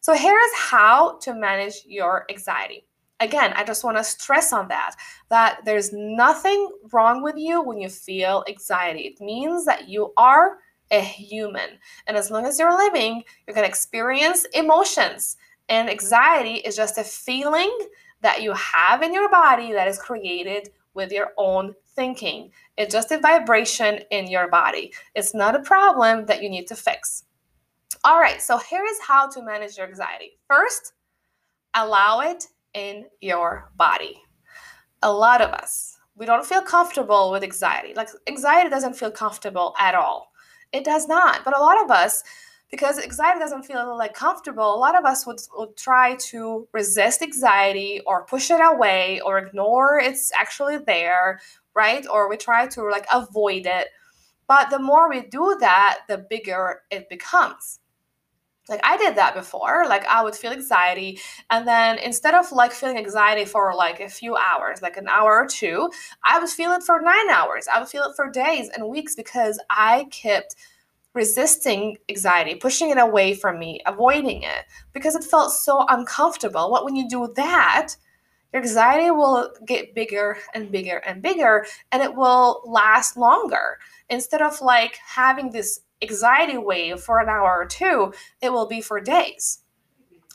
So 0.00 0.14
here 0.14 0.36
is 0.36 0.52
how 0.56 1.18
to 1.18 1.34
manage 1.34 1.84
your 1.86 2.26
anxiety. 2.28 2.84
Again, 3.20 3.52
I 3.54 3.62
just 3.62 3.84
want 3.84 3.98
to 3.98 4.04
stress 4.04 4.52
on 4.52 4.66
that 4.66 4.96
that 5.30 5.60
there's 5.64 5.92
nothing 5.92 6.70
wrong 6.92 7.22
with 7.22 7.36
you 7.36 7.62
when 7.62 7.78
you 7.78 7.88
feel 7.88 8.44
anxiety. 8.48 9.02
It 9.02 9.20
means 9.20 9.64
that 9.64 9.88
you 9.88 10.12
are 10.16 10.58
a 10.90 11.00
human. 11.00 11.78
And 12.08 12.16
as 12.16 12.32
long 12.32 12.46
as 12.46 12.58
you're 12.58 12.76
living, 12.76 13.22
you're 13.46 13.54
going 13.54 13.64
to 13.64 13.68
experience 13.68 14.44
emotions. 14.54 15.36
And 15.68 15.88
anxiety 15.88 16.54
is 16.56 16.74
just 16.74 16.98
a 16.98 17.04
feeling 17.04 17.70
that 18.22 18.42
you 18.42 18.52
have 18.52 19.02
in 19.02 19.12
your 19.12 19.28
body 19.28 19.72
that 19.72 19.88
is 19.88 19.98
created 19.98 20.70
with 20.94 21.12
your 21.12 21.32
own 21.36 21.74
thinking. 21.94 22.50
It's 22.76 22.92
just 22.92 23.12
a 23.12 23.18
vibration 23.18 24.00
in 24.10 24.28
your 24.28 24.48
body. 24.48 24.92
It's 25.14 25.34
not 25.34 25.54
a 25.54 25.60
problem 25.62 26.26
that 26.26 26.42
you 26.42 26.48
need 26.48 26.66
to 26.68 26.76
fix. 26.76 27.24
All 28.04 28.18
right, 28.18 28.40
so 28.40 28.58
here 28.58 28.84
is 28.84 28.98
how 29.06 29.28
to 29.28 29.42
manage 29.42 29.76
your 29.76 29.86
anxiety. 29.86 30.38
First, 30.48 30.94
allow 31.74 32.20
it 32.20 32.46
in 32.74 33.06
your 33.20 33.70
body. 33.76 34.22
A 35.02 35.12
lot 35.12 35.40
of 35.40 35.50
us, 35.50 35.98
we 36.16 36.26
don't 36.26 36.46
feel 36.46 36.62
comfortable 36.62 37.30
with 37.30 37.42
anxiety. 37.42 37.92
Like, 37.94 38.08
anxiety 38.28 38.70
doesn't 38.70 38.96
feel 38.96 39.10
comfortable 39.10 39.74
at 39.78 39.94
all. 39.94 40.32
It 40.72 40.84
does 40.84 41.06
not. 41.06 41.44
But 41.44 41.56
a 41.56 41.60
lot 41.60 41.82
of 41.82 41.90
us, 41.90 42.22
because 42.72 42.98
anxiety 42.98 43.38
doesn't 43.38 43.62
feel 43.64 43.96
like 43.96 44.14
comfortable 44.14 44.74
a 44.74 44.76
lot 44.76 44.98
of 44.98 45.04
us 45.04 45.26
would, 45.26 45.40
would 45.56 45.76
try 45.76 46.16
to 46.16 46.66
resist 46.72 47.22
anxiety 47.22 48.00
or 48.06 48.24
push 48.24 48.50
it 48.50 48.60
away 48.60 49.20
or 49.20 49.38
ignore 49.38 50.00
it's 50.00 50.32
actually 50.32 50.78
there 50.78 51.38
right? 51.74 52.06
Or 52.10 52.28
we 52.28 52.36
try 52.36 52.66
to 52.68 52.82
like 52.90 53.06
avoid 53.12 53.66
it. 53.66 53.88
But 54.46 54.70
the 54.70 54.78
more 54.78 55.08
we 55.08 55.22
do 55.22 55.56
that 55.60 56.00
the 56.08 56.18
bigger 56.18 56.82
it 56.90 57.08
becomes. 57.08 57.78
Like 58.68 58.80
i 58.84 58.96
did 58.96 59.16
that 59.16 59.34
before. 59.34 59.84
Like 59.88 60.06
i 60.06 60.22
would 60.22 60.34
feel 60.34 60.52
anxiety 60.52 61.18
and 61.50 61.66
then 61.66 61.98
instead 61.98 62.34
of 62.34 62.50
like 62.52 62.72
feeling 62.72 62.98
anxiety 62.98 63.44
for 63.44 63.74
like 63.74 64.00
a 64.00 64.08
few 64.08 64.36
hours 64.36 64.82
like 64.82 64.96
an 64.96 65.08
hour 65.08 65.42
or 65.42 65.46
two 65.46 65.90
i 66.24 66.38
would 66.38 66.48
feel 66.48 66.72
it 66.72 66.82
for 66.82 67.00
nine 67.00 67.30
hours. 67.30 67.66
I 67.72 67.80
would 67.80 67.88
feel 67.88 68.04
it 68.04 68.16
for 68.16 68.30
days 68.30 68.68
and 68.68 68.88
weeks 68.88 69.14
because 69.14 69.60
i 69.70 70.06
kept 70.10 70.56
resisting 71.14 71.98
anxiety, 72.08 72.54
pushing 72.54 72.90
it 72.90 72.98
away 72.98 73.34
from 73.34 73.58
me, 73.58 73.80
avoiding 73.86 74.42
it 74.42 74.64
because 74.92 75.14
it 75.14 75.24
felt 75.24 75.52
so 75.52 75.84
uncomfortable. 75.88 76.70
What 76.70 76.84
when 76.84 76.96
you 76.96 77.08
do 77.08 77.32
that, 77.36 77.94
your 78.52 78.62
anxiety 78.62 79.10
will 79.10 79.52
get 79.66 79.94
bigger 79.94 80.38
and 80.54 80.70
bigger 80.70 80.98
and 80.98 81.22
bigger 81.22 81.66
and 81.90 82.02
it 82.02 82.14
will 82.14 82.62
last 82.64 83.16
longer. 83.16 83.78
Instead 84.08 84.42
of 84.42 84.60
like 84.60 84.98
having 85.06 85.50
this 85.50 85.80
anxiety 86.02 86.58
wave 86.58 87.00
for 87.00 87.20
an 87.20 87.28
hour 87.28 87.60
or 87.60 87.66
two, 87.66 88.12
it 88.40 88.52
will 88.52 88.66
be 88.66 88.80
for 88.80 89.00
days. 89.00 89.58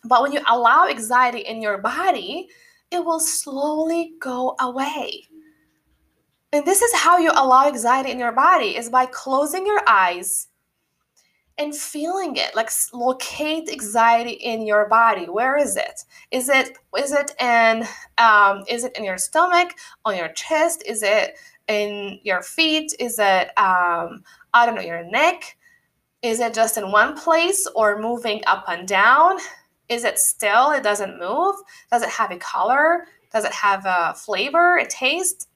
But 0.03 0.21
when 0.21 0.31
you 0.31 0.41
allow 0.47 0.87
anxiety 0.87 1.39
in 1.39 1.61
your 1.61 1.79
body, 1.79 2.47
it 2.91 3.03
will 3.03 3.19
slowly 3.19 4.13
go 4.19 4.55
away. 4.59 5.23
And 6.53 6.65
this 6.65 6.81
is 6.81 6.93
how 6.93 7.17
you 7.17 7.31
allow 7.31 7.67
anxiety 7.67 8.11
in 8.11 8.19
your 8.19 8.31
body 8.31 8.77
is 8.77 8.89
by 8.89 9.05
closing 9.07 9.65
your 9.65 9.81
eyes 9.85 10.47
and 11.59 11.75
feeling 11.75 12.35
it 12.35 12.55
like 12.55 12.69
locate 12.93 13.69
anxiety 13.69 14.31
in 14.33 14.65
your 14.65 14.87
body 14.87 15.25
where 15.25 15.57
is 15.57 15.75
it 15.75 16.03
is 16.31 16.49
it 16.49 16.77
is 16.97 17.11
it 17.11 17.31
in 17.41 17.85
um, 18.17 18.63
is 18.69 18.83
it 18.83 18.95
in 18.97 19.03
your 19.03 19.17
stomach 19.17 19.73
on 20.05 20.15
your 20.17 20.29
chest 20.29 20.83
is 20.85 21.03
it 21.03 21.37
in 21.67 22.19
your 22.23 22.41
feet 22.41 22.93
is 22.99 23.19
it 23.19 23.47
um, 23.57 24.23
i 24.53 24.65
don't 24.65 24.75
know 24.75 24.81
your 24.81 25.03
neck 25.05 25.55
Is 26.21 26.39
it 26.39 26.53
just 26.53 26.77
in 26.77 26.91
one 26.91 27.15
place 27.17 27.67
or 27.75 28.01
moving 28.01 28.41
up 28.47 28.65
and 28.67 28.87
down? 28.87 29.37
Is 29.87 30.03
it 30.03 30.19
still? 30.19 30.71
It 30.71 30.83
doesn't 30.83 31.19
move? 31.19 31.55
Does 31.91 32.03
it 32.03 32.09
have 32.09 32.31
a 32.31 32.37
color? 32.37 33.07
Does 33.31 33.45
it 33.45 33.53
have 33.53 33.85
a 33.85 34.13
flavor, 34.15 34.77
a 34.77 34.85
taste? 34.87 35.47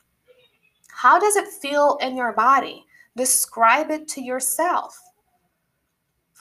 How 0.90 1.20
does 1.20 1.36
it 1.36 1.48
feel 1.48 1.98
in 2.02 2.16
your 2.16 2.34
body? 2.34 2.86
Describe 3.18 3.92
it 3.92 4.08
to 4.10 4.22
yourself. 4.22 5.00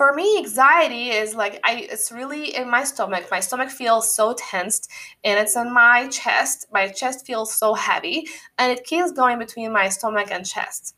For 0.01 0.15
me, 0.15 0.39
anxiety 0.39 1.11
is 1.11 1.35
like 1.35 1.61
I 1.63 1.87
it's 1.93 2.11
really 2.11 2.57
in 2.57 2.71
my 2.71 2.85
stomach. 2.85 3.27
My 3.31 3.41
stomach 3.41 3.69
feels 3.69 4.11
so 4.11 4.33
tensed 4.33 4.91
and 5.25 5.39
it's 5.39 5.57
in 5.57 5.75
my 5.75 6.09
chest. 6.09 6.69
My 6.73 6.89
chest 6.89 7.27
feels 7.27 7.53
so 7.55 7.75
heavy 7.75 8.27
and 8.57 8.73
it 8.73 8.87
keeps 8.87 9.13
going 9.13 9.39
between 9.39 9.75
my 9.75 9.91
stomach 9.91 10.29
and 10.31 10.47
chest. 10.47 10.97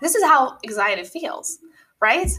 This 0.00 0.14
is 0.14 0.24
how 0.24 0.56
anxiety 0.66 1.04
feels, 1.04 1.58
right? 2.00 2.30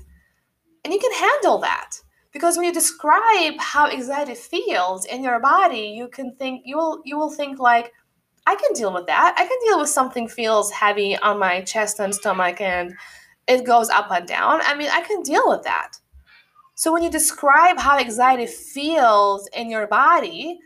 And 0.83 0.91
you 0.91 0.99
can 0.99 1.13
handle 1.13 1.59
that 1.59 2.01
because 2.31 2.57
when 2.57 2.65
you 2.65 2.73
describe 2.73 3.59
how 3.59 3.91
anxiety 3.91 4.33
feels 4.33 5.05
in 5.05 5.21
your 5.21 5.39
body, 5.39 5.93
you 5.95 6.07
can 6.07 6.35
think 6.37 6.63
you 6.65 6.77
will 6.77 7.03
you 7.05 7.15
will 7.15 7.29
think 7.29 7.59
like 7.59 7.93
I 8.47 8.55
can 8.55 8.73
deal 8.73 8.91
with 8.91 9.05
that. 9.05 9.35
I 9.37 9.45
can 9.45 9.57
deal 9.65 9.79
with 9.79 9.89
something 9.89 10.27
feels 10.27 10.71
heavy 10.71 11.15
on 11.15 11.37
my 11.37 11.61
chest 11.61 11.99
and 11.99 12.15
stomach 12.15 12.59
and 12.59 12.95
it 13.47 13.65
goes 13.65 13.89
up 13.89 14.11
and 14.11 14.27
down. 14.27 14.61
I 14.63 14.75
mean, 14.75 14.89
I 14.91 15.01
can 15.01 15.21
deal 15.21 15.43
with 15.47 15.63
that. 15.63 15.93
So 16.75 16.91
when 16.91 17.03
you 17.03 17.09
describe 17.09 17.77
how 17.77 17.97
anxiety 17.97 18.47
feels 18.47 19.47
in 19.55 19.69
your 19.69 19.87
body, 19.87 20.59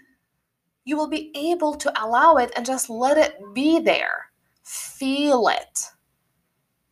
you 0.85 0.95
will 0.95 1.09
be 1.09 1.31
able 1.35 1.75
to 1.75 2.03
allow 2.03 2.35
it 2.37 2.51
and 2.55 2.65
just 2.65 2.89
let 2.89 3.17
it 3.17 3.35
be 3.53 3.79
there. 3.79 4.31
Feel 4.63 5.49
it. 5.49 5.79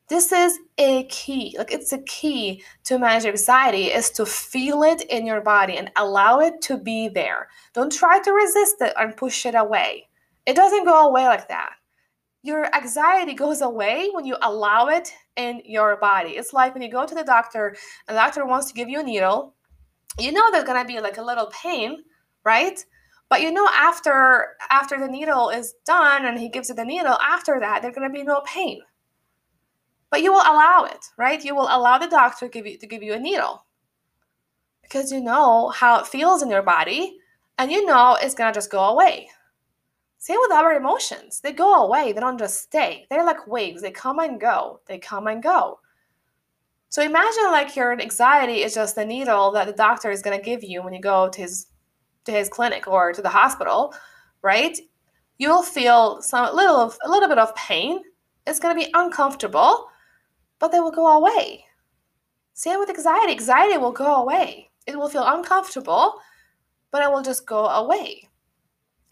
This 0.08 0.32
is 0.32 0.60
a 0.78 1.06
key. 1.06 1.56
Like 1.58 1.72
it's 1.72 1.94
a 1.94 2.04
key 2.04 2.64
to 2.84 3.00
manage 3.00 3.26
anxiety 3.26 3.86
is 3.86 4.12
to 4.12 4.26
feel 4.26 4.84
it 4.84 5.02
in 5.04 5.26
your 5.26 5.42
body 5.42 5.78
and 5.78 5.90
allow 5.96 6.40
it 6.40 6.62
to 6.64 6.78
be 6.78 7.08
there. 7.08 7.48
Don't 7.74 7.92
try 7.92 8.20
to 8.20 8.32
resist 8.32 8.76
it 8.82 8.94
and 8.98 9.18
push 9.18 9.46
it 9.46 9.56
away. 9.56 10.10
It 10.46 10.56
doesn't 10.56 10.86
go 10.86 11.08
away 11.08 11.26
like 11.26 11.48
that. 11.48 11.72
Your 12.44 12.74
anxiety 12.76 13.34
goes 13.34 13.62
away 13.62 14.10
when 14.12 14.26
you 14.26 14.36
allow 14.44 14.88
it 14.88 15.12
in 15.38 15.62
your 15.66 15.98
body. 15.98 16.32
It's 16.32 16.54
like 16.54 16.74
when 16.74 16.84
you 16.84 16.92
go 16.92 17.06
to 17.06 17.16
the 17.16 17.24
doctor 17.24 17.76
and 18.08 18.16
the 18.16 18.22
doctor 18.22 18.46
wants 18.46 18.68
to 18.68 18.74
give 18.74 18.90
you 18.90 19.00
a 19.00 19.04
needle, 19.04 19.54
you 20.20 20.32
know 20.32 20.52
there's 20.52 20.64
to 20.82 20.86
be 20.86 21.00
like 21.00 21.18
a 21.18 21.24
little 21.24 21.48
pain, 21.48 22.04
right? 22.44 22.84
But 23.30 23.42
you 23.42 23.52
know 23.52 23.68
after 23.74 24.56
after 24.70 25.00
the 25.00 25.08
needle 25.08 25.50
is 25.50 25.74
done 25.86 26.26
and 26.26 26.40
he 26.40 26.50
gives 26.50 26.70
you 26.70 26.76
the 26.76 26.86
needle, 26.86 27.18
after 27.22 27.60
that 27.60 27.82
there's 27.82 27.96
to 28.10 28.14
be 28.14 28.24
no 28.24 28.42
pain. 28.42 28.82
But 30.10 30.22
you 30.22 30.32
will 30.32 30.42
allow 30.42 30.86
it, 30.86 31.06
right? 31.18 31.44
You 31.44 31.56
will 31.56 31.68
allow 31.70 31.98
the 31.98 32.08
doctor 32.08 32.48
give 32.48 32.66
you, 32.66 32.78
to 32.78 32.88
give 32.88 33.04
you 33.04 33.14
a 33.14 33.20
needle 33.20 33.66
because 34.82 35.12
you 35.12 35.20
know 35.20 35.70
how 35.70 36.00
it 36.00 36.08
feels 36.08 36.44
in 36.44 36.50
your 36.50 36.62
body 36.62 37.18
and 37.58 37.72
you 37.72 37.86
know 37.86 38.18
it's 38.22 38.36
to 38.36 38.54
just 38.54 38.72
go 38.72 38.84
away. 38.86 39.30
Same 40.26 40.40
with 40.42 40.54
our 40.54 40.74
emotions. 40.74 41.40
They 41.40 41.52
go 41.52 41.84
away, 41.86 42.12
they 42.12 42.20
don't 42.20 42.40
just 42.40 42.60
stay. 42.60 43.06
They're 43.12 43.24
like 43.24 43.46
waves, 43.46 43.84
they 43.84 43.92
come 43.92 44.18
and 44.18 44.42
go, 44.42 44.80
they 44.88 44.98
come 44.98 45.28
and 45.28 45.44
go. 45.44 45.80
So 46.90 47.04
imagine 47.04 47.52
like 47.52 47.76
your 47.76 47.92
anxiety 47.92 48.64
is 48.64 48.74
just 48.74 48.96
the 48.96 49.06
needle 49.06 49.52
that 49.52 49.68
the 49.68 49.74
doctor 49.74 50.10
is 50.10 50.24
going 50.24 50.36
to 50.36 50.44
give 50.44 50.64
you 50.64 50.82
when 50.82 50.94
you 50.94 51.00
go 51.00 51.30
to 51.30 51.42
his 51.42 51.68
to 52.24 52.32
his 52.32 52.50
clinic 52.50 52.88
or 52.88 53.14
to 53.14 53.22
the 53.22 53.30
hospital, 53.30 53.94
right? 54.42 54.76
You'll 55.38 55.62
feel 55.62 56.24
some 56.24 56.56
little 56.56 56.78
of 56.78 56.98
a 57.06 57.10
little 57.12 57.30
bit 57.30 57.38
of 57.38 57.54
pain. 57.54 58.02
It's 58.48 58.60
going 58.60 58.76
to 58.76 58.84
be 58.84 58.92
uncomfortable, 58.96 59.90
but 60.58 60.72
they 60.72 60.80
will 60.80 60.90
go 60.90 61.06
away. 61.06 61.66
Same 62.56 62.80
with 62.80 62.90
anxiety. 62.90 63.34
Anxiety 63.34 63.78
will 63.78 63.92
go 63.92 64.16
away. 64.16 64.72
It 64.88 64.98
will 64.98 65.08
feel 65.08 65.28
uncomfortable, 65.28 66.16
but 66.90 67.04
it 67.04 67.12
will 67.12 67.22
just 67.22 67.46
go 67.46 67.68
away. 67.68 68.28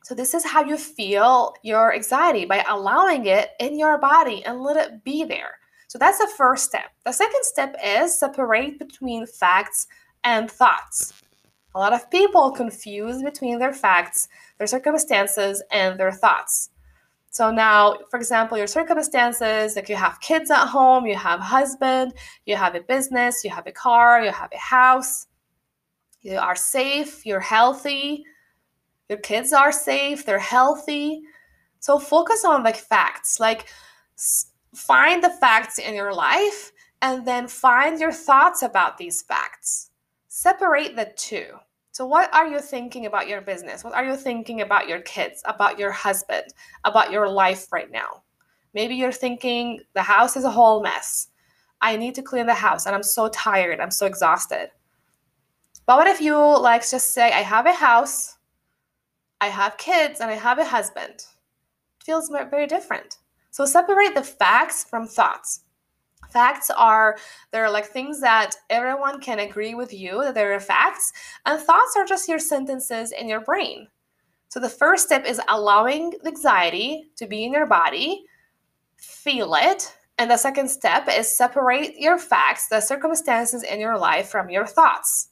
So, 0.03 0.13
this 0.13 0.33
is 0.33 0.45
how 0.45 0.63
you 0.63 0.77
feel 0.77 1.53
your 1.63 1.93
anxiety 1.93 2.45
by 2.45 2.63
allowing 2.69 3.25
it 3.25 3.51
in 3.59 3.79
your 3.79 3.97
body 3.97 4.43
and 4.45 4.61
let 4.61 4.77
it 4.77 5.03
be 5.03 5.23
there. 5.23 5.59
So, 5.87 5.97
that's 5.97 6.19
the 6.19 6.31
first 6.37 6.65
step. 6.65 6.91
The 7.05 7.11
second 7.11 7.43
step 7.43 7.75
is 7.83 8.19
separate 8.19 8.79
between 8.79 9.25
facts 9.25 9.87
and 10.23 10.49
thoughts. 10.51 11.13
A 11.75 11.79
lot 11.79 11.93
of 11.93 12.09
people 12.11 12.51
confuse 12.51 13.23
between 13.23 13.57
their 13.59 13.73
facts, 13.73 14.27
their 14.57 14.67
circumstances, 14.67 15.63
and 15.71 15.99
their 15.99 16.11
thoughts. 16.11 16.69
So 17.33 17.49
now, 17.49 17.97
for 18.11 18.17
example, 18.17 18.59
your 18.59 18.67
circumstances, 18.67 19.75
like 19.75 19.89
you 19.89 19.95
have 19.95 20.21
kids 20.21 20.51
at 20.51 20.67
home, 20.67 21.07
you 21.07 21.15
have 21.15 21.39
a 21.39 21.43
husband, 21.43 22.13
you 22.45 22.55
have 22.55 22.75
a 22.75 22.81
business, 22.81 23.43
you 23.43 23.49
have 23.49 23.65
a 23.65 23.71
car, 23.71 24.23
you 24.23 24.31
have 24.31 24.51
a 24.53 24.57
house, 24.57 25.25
you 26.21 26.37
are 26.37 26.55
safe, 26.55 27.25
you're 27.25 27.39
healthy, 27.39 28.23
your 29.13 29.21
kids 29.21 29.53
are 29.53 29.71
safe, 29.71 30.25
they're 30.25 30.39
healthy. 30.39 31.21
So 31.79 31.99
focus 31.99 32.43
on 32.43 32.63
like 32.63 32.77
facts, 32.77 33.39
like 33.39 33.67
find 34.73 35.23
the 35.23 35.29
facts 35.29 35.77
in 35.77 35.93
your 35.93 36.13
life 36.15 36.71
and 37.03 37.27
then 37.27 37.47
find 37.47 37.99
your 37.99 38.11
thoughts 38.11 38.63
about 38.63 38.97
these 38.97 39.21
facts. 39.21 39.91
Separate 40.29 40.95
the 40.95 41.13
two. 41.15 41.45
So, 41.91 42.07
what 42.07 42.33
are 42.33 42.47
you 42.47 42.59
thinking 42.59 43.05
about 43.05 43.27
your 43.27 43.41
business? 43.41 43.83
What 43.83 43.93
are 43.93 44.03
you 44.03 44.15
thinking 44.15 44.61
about 44.61 44.89
your 44.89 45.01
kids, 45.01 45.43
about 45.45 45.77
your 45.77 45.91
husband, 45.91 46.45
about 46.85 47.11
your 47.11 47.29
life 47.29 47.71
right 47.71 47.91
now? 47.91 48.23
Maybe 48.73 48.95
you're 48.95 49.11
thinking 49.11 49.81
the 49.93 50.01
house 50.01 50.35
is 50.35 50.43
a 50.43 50.49
whole 50.49 50.81
mess. 50.81 51.27
I 51.81 51.97
need 51.97 52.15
to 52.15 52.23
clean 52.23 52.47
the 52.47 52.55
house 52.55 52.87
and 52.87 52.95
I'm 52.95 53.03
so 53.03 53.27
tired. 53.29 53.79
I'm 53.79 53.91
so 53.91 54.07
exhausted. 54.07 54.71
But 55.85 55.97
what 55.97 56.07
if 56.07 56.19
you 56.19 56.35
like 56.35 56.89
just 56.89 57.13
say, 57.13 57.31
I 57.31 57.41
have 57.41 57.67
a 57.67 57.73
house, 57.73 58.37
I 59.43 59.47
have 59.47 59.75
kids, 59.77 60.21
and 60.21 60.31
I 60.31 60.35
have 60.35 60.57
a 60.57 60.63
husband? 60.63 61.15
It 61.15 62.05
feels 62.05 62.29
very 62.29 62.65
different. 62.65 63.17
So, 63.51 63.65
separate 63.65 64.15
the 64.15 64.23
facts 64.23 64.85
from 64.85 65.05
thoughts 65.05 65.59
facts 66.31 66.71
are 66.71 67.17
they're 67.51 67.69
like 67.69 67.85
things 67.85 68.19
that 68.21 68.55
everyone 68.71 69.19
can 69.19 69.39
agree 69.39 69.75
with 69.75 69.93
you 69.93 70.23
that 70.23 70.33
they're 70.33 70.59
facts 70.59 71.13
and 71.45 71.61
thoughts 71.61 71.93
are 71.95 72.05
just 72.05 72.27
your 72.27 72.39
sentences 72.39 73.11
in 73.11 73.27
your 73.27 73.41
brain 73.41 73.87
so 74.47 74.59
the 74.59 74.69
first 74.69 75.05
step 75.05 75.25
is 75.25 75.39
allowing 75.49 76.09
the 76.23 76.29
anxiety 76.29 77.11
to 77.15 77.27
be 77.27 77.43
in 77.43 77.53
your 77.53 77.67
body 77.67 78.23
feel 78.97 79.53
it 79.53 79.95
and 80.17 80.31
the 80.31 80.37
second 80.37 80.67
step 80.67 81.07
is 81.07 81.37
separate 81.37 81.93
your 81.99 82.17
facts 82.17 82.67
the 82.69 82.81
circumstances 82.81 83.61
in 83.61 83.79
your 83.79 83.97
life 83.97 84.29
from 84.29 84.49
your 84.49 84.65
thoughts 84.65 85.29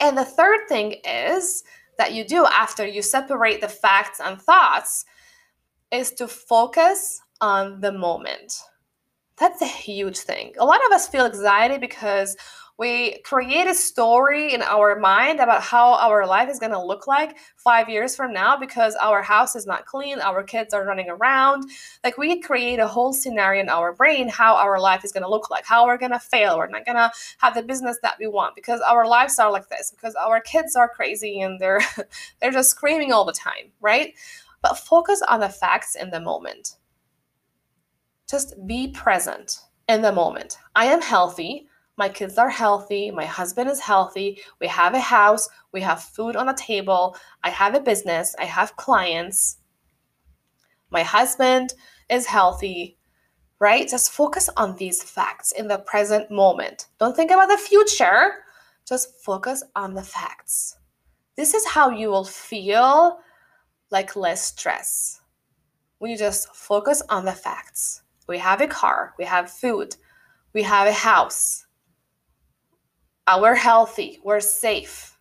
and 0.00 0.16
the 0.16 0.24
third 0.24 0.60
thing 0.68 0.92
is 1.04 1.62
that 1.98 2.12
you 2.12 2.24
do 2.24 2.46
after 2.46 2.86
you 2.86 3.02
separate 3.02 3.60
the 3.60 3.68
facts 3.68 4.20
and 4.20 4.40
thoughts 4.40 5.04
is 5.90 6.12
to 6.12 6.26
focus 6.26 7.20
on 7.40 7.80
the 7.80 7.92
moment 7.92 8.62
that's 9.42 9.62
a 9.62 9.66
huge 9.66 10.18
thing. 10.18 10.52
A 10.58 10.64
lot 10.64 10.84
of 10.86 10.92
us 10.92 11.08
feel 11.08 11.26
anxiety 11.26 11.78
because 11.78 12.36
we 12.78 13.18
create 13.20 13.66
a 13.66 13.74
story 13.74 14.54
in 14.54 14.62
our 14.62 14.98
mind 14.98 15.40
about 15.40 15.62
how 15.62 15.94
our 15.94 16.26
life 16.26 16.48
is 16.48 16.58
going 16.58 16.72
to 16.72 16.82
look 16.82 17.06
like 17.06 17.36
five 17.56 17.88
years 17.88 18.16
from 18.16 18.32
now 18.32 18.56
because 18.56 18.94
our 18.96 19.22
house 19.22 19.54
is 19.54 19.66
not 19.66 19.86
clean, 19.86 20.20
our 20.20 20.42
kids 20.42 20.72
are 20.72 20.84
running 20.84 21.10
around. 21.10 21.64
Like 22.02 22.16
we 22.16 22.40
create 22.40 22.78
a 22.78 22.86
whole 22.86 23.12
scenario 23.12 23.62
in 23.62 23.68
our 23.68 23.92
brain 23.92 24.28
how 24.28 24.56
our 24.56 24.80
life 24.80 25.04
is 25.04 25.12
going 25.12 25.22
to 25.22 25.28
look 25.30 25.50
like, 25.50 25.66
how 25.66 25.86
we're 25.86 25.98
going 25.98 26.12
to 26.12 26.18
fail, 26.18 26.56
we're 26.56 26.66
not 26.66 26.86
going 26.86 26.96
to 26.96 27.10
have 27.38 27.54
the 27.54 27.62
business 27.62 27.98
that 28.02 28.16
we 28.18 28.26
want 28.26 28.54
because 28.54 28.80
our 28.80 29.06
lives 29.06 29.38
are 29.38 29.52
like 29.52 29.68
this, 29.68 29.90
because 29.90 30.14
our 30.14 30.40
kids 30.40 30.74
are 30.74 30.88
crazy 30.88 31.40
and 31.40 31.60
they're 31.60 31.80
they're 32.40 32.50
just 32.50 32.70
screaming 32.70 33.12
all 33.12 33.24
the 33.24 33.32
time, 33.32 33.70
right? 33.80 34.14
But 34.62 34.78
focus 34.78 35.20
on 35.28 35.40
the 35.40 35.48
facts 35.48 35.94
in 35.94 36.10
the 36.10 36.20
moment. 36.20 36.76
Just 38.30 38.54
be 38.66 38.88
present 38.88 39.60
in 39.88 40.02
the 40.02 40.12
moment. 40.12 40.56
I 40.74 40.86
am 40.86 41.02
healthy. 41.02 41.68
My 41.96 42.08
kids 42.08 42.38
are 42.38 42.48
healthy. 42.48 43.10
My 43.10 43.24
husband 43.24 43.68
is 43.68 43.80
healthy. 43.80 44.40
We 44.60 44.66
have 44.68 44.94
a 44.94 45.00
house. 45.00 45.48
We 45.72 45.80
have 45.82 46.02
food 46.02 46.36
on 46.36 46.46
the 46.46 46.54
table. 46.54 47.16
I 47.44 47.50
have 47.50 47.74
a 47.74 47.80
business. 47.80 48.34
I 48.38 48.44
have 48.44 48.76
clients. 48.76 49.58
My 50.90 51.02
husband 51.02 51.74
is 52.08 52.26
healthy, 52.26 52.98
right? 53.58 53.88
Just 53.88 54.12
focus 54.12 54.48
on 54.56 54.76
these 54.76 55.02
facts 55.02 55.52
in 55.52 55.68
the 55.68 55.78
present 55.78 56.30
moment. 56.30 56.86
Don't 56.98 57.16
think 57.16 57.30
about 57.30 57.48
the 57.48 57.56
future. 57.56 58.44
Just 58.86 59.22
focus 59.22 59.62
on 59.76 59.94
the 59.94 60.02
facts. 60.02 60.76
This 61.36 61.54
is 61.54 61.66
how 61.66 61.90
you 61.90 62.10
will 62.10 62.24
feel 62.24 63.18
like 63.90 64.16
less 64.16 64.46
stress 64.46 65.22
you 66.08 66.16
just 66.16 66.54
focus 66.54 67.02
on 67.08 67.24
the 67.24 67.32
facts. 67.32 68.02
We 68.28 68.38
have 68.38 68.60
a 68.60 68.66
car, 68.66 69.14
we 69.18 69.24
have 69.24 69.50
food, 69.50 69.96
we 70.52 70.62
have 70.62 70.88
a 70.88 70.92
house. 70.92 71.66
Uh, 73.26 73.38
we're 73.40 73.54
healthy, 73.54 74.18
we're 74.24 74.40
safe, 74.40 75.16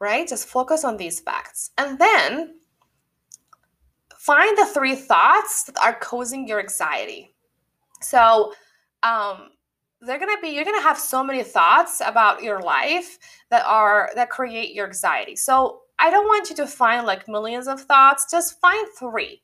right? 0.00 0.26
Just 0.26 0.48
focus 0.48 0.84
on 0.84 0.96
these 0.96 1.20
facts. 1.20 1.70
And 1.76 1.98
then 1.98 2.54
find 4.16 4.56
the 4.56 4.66
three 4.66 4.94
thoughts 4.94 5.64
that 5.64 5.78
are 5.78 5.94
causing 5.94 6.48
your 6.48 6.60
anxiety. 6.60 7.34
So, 8.00 8.52
um, 9.02 9.50
they're 10.00 10.18
gonna 10.18 10.40
be 10.42 10.48
you're 10.48 10.64
gonna 10.64 10.80
have 10.80 10.98
so 10.98 11.22
many 11.22 11.42
thoughts 11.42 12.02
about 12.04 12.42
your 12.42 12.60
life 12.60 13.18
that 13.50 13.64
are 13.66 14.10
that 14.14 14.30
create 14.30 14.74
your 14.74 14.86
anxiety 14.86 15.34
so 15.34 15.80
i 15.98 16.10
don't 16.10 16.26
want 16.26 16.50
you 16.50 16.56
to 16.56 16.66
find 16.66 17.06
like 17.06 17.28
millions 17.28 17.66
of 17.66 17.80
thoughts 17.80 18.30
just 18.30 18.60
find 18.60 18.86
three 18.98 19.42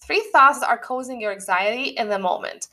three 0.00 0.24
thoughts 0.32 0.60
that 0.60 0.68
are 0.68 0.78
causing 0.78 1.20
your 1.20 1.32
anxiety 1.32 1.90
in 1.96 2.08
the 2.08 2.18
moment 2.18 2.68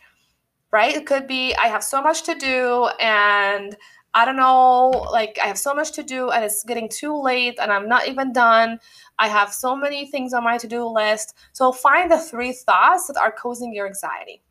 right 0.71 0.95
it 0.95 1.05
could 1.05 1.25
be 1.25 1.55
i 1.55 1.67
have 1.67 1.83
so 1.83 2.01
much 2.01 2.23
to 2.23 2.35
do 2.35 2.89
and 2.99 3.77
i 4.13 4.25
don't 4.25 4.35
know 4.35 4.89
like 5.11 5.37
i 5.43 5.47
have 5.47 5.57
so 5.57 5.73
much 5.73 5.91
to 5.91 6.03
do 6.03 6.29
and 6.31 6.43
it's 6.43 6.63
getting 6.63 6.89
too 6.89 7.19
late 7.21 7.57
and 7.61 7.71
i'm 7.71 7.87
not 7.87 8.07
even 8.07 8.33
done 8.33 8.79
i 9.19 9.27
have 9.27 9.53
so 9.53 9.75
many 9.75 10.05
things 10.05 10.33
on 10.33 10.43
my 10.43 10.57
to-do 10.57 10.85
list 10.85 11.35
so 11.53 11.71
find 11.71 12.11
the 12.11 12.19
three 12.19 12.51
thoughts 12.51 13.07
that 13.07 13.17
are 13.17 13.31
causing 13.31 13.73
your 13.73 13.87
anxiety 13.87 14.41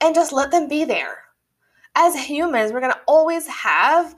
and 0.00 0.14
just 0.14 0.32
let 0.32 0.50
them 0.50 0.68
be 0.68 0.84
there 0.84 1.26
as 1.96 2.14
humans, 2.14 2.72
we're 2.72 2.80
going 2.80 2.92
to 2.92 3.00
always 3.06 3.48
have 3.48 4.14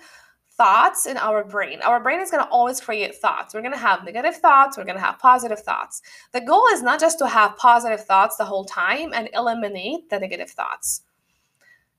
thoughts 0.57 1.07
in 1.07 1.17
our 1.17 1.45
brain. 1.45 1.81
Our 1.83 2.01
brain 2.01 2.21
is 2.21 2.31
going 2.33 2.45
to 2.45 2.51
always 2.51 2.81
create 2.81 3.15
thoughts. 3.15 3.55
We're 3.55 3.63
going 3.63 3.73
to 3.73 3.79
have 3.79 4.05
negative 4.05 4.37
thoughts, 4.37 4.77
we're 4.77 4.85
going 4.85 4.97
to 4.99 5.05
have 5.05 5.19
positive 5.21 5.61
thoughts. 5.61 6.03
The 6.33 6.41
goal 6.41 6.67
is 6.73 6.83
not 6.83 6.99
just 6.99 7.19
to 7.21 7.29
have 7.29 7.57
positive 7.57 8.05
thoughts 8.05 8.37
the 8.37 8.45
whole 8.45 8.65
time 8.65 9.13
and 9.15 9.31
eliminate 9.33 10.11
the 10.11 10.19
negative 10.19 10.51
thoughts. 10.51 11.03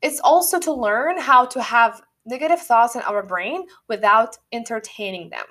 It's 0.01 0.19
also 0.19 0.59
to 0.59 0.73
learn 0.73 1.19
how 1.19 1.45
to 1.45 1.61
have 1.61 2.01
negative 2.25 2.61
thoughts 2.61 2.95
in 2.95 3.01
our 3.01 3.23
brain 3.23 3.65
without 3.87 4.37
entertaining 4.51 5.29
them. 5.29 5.45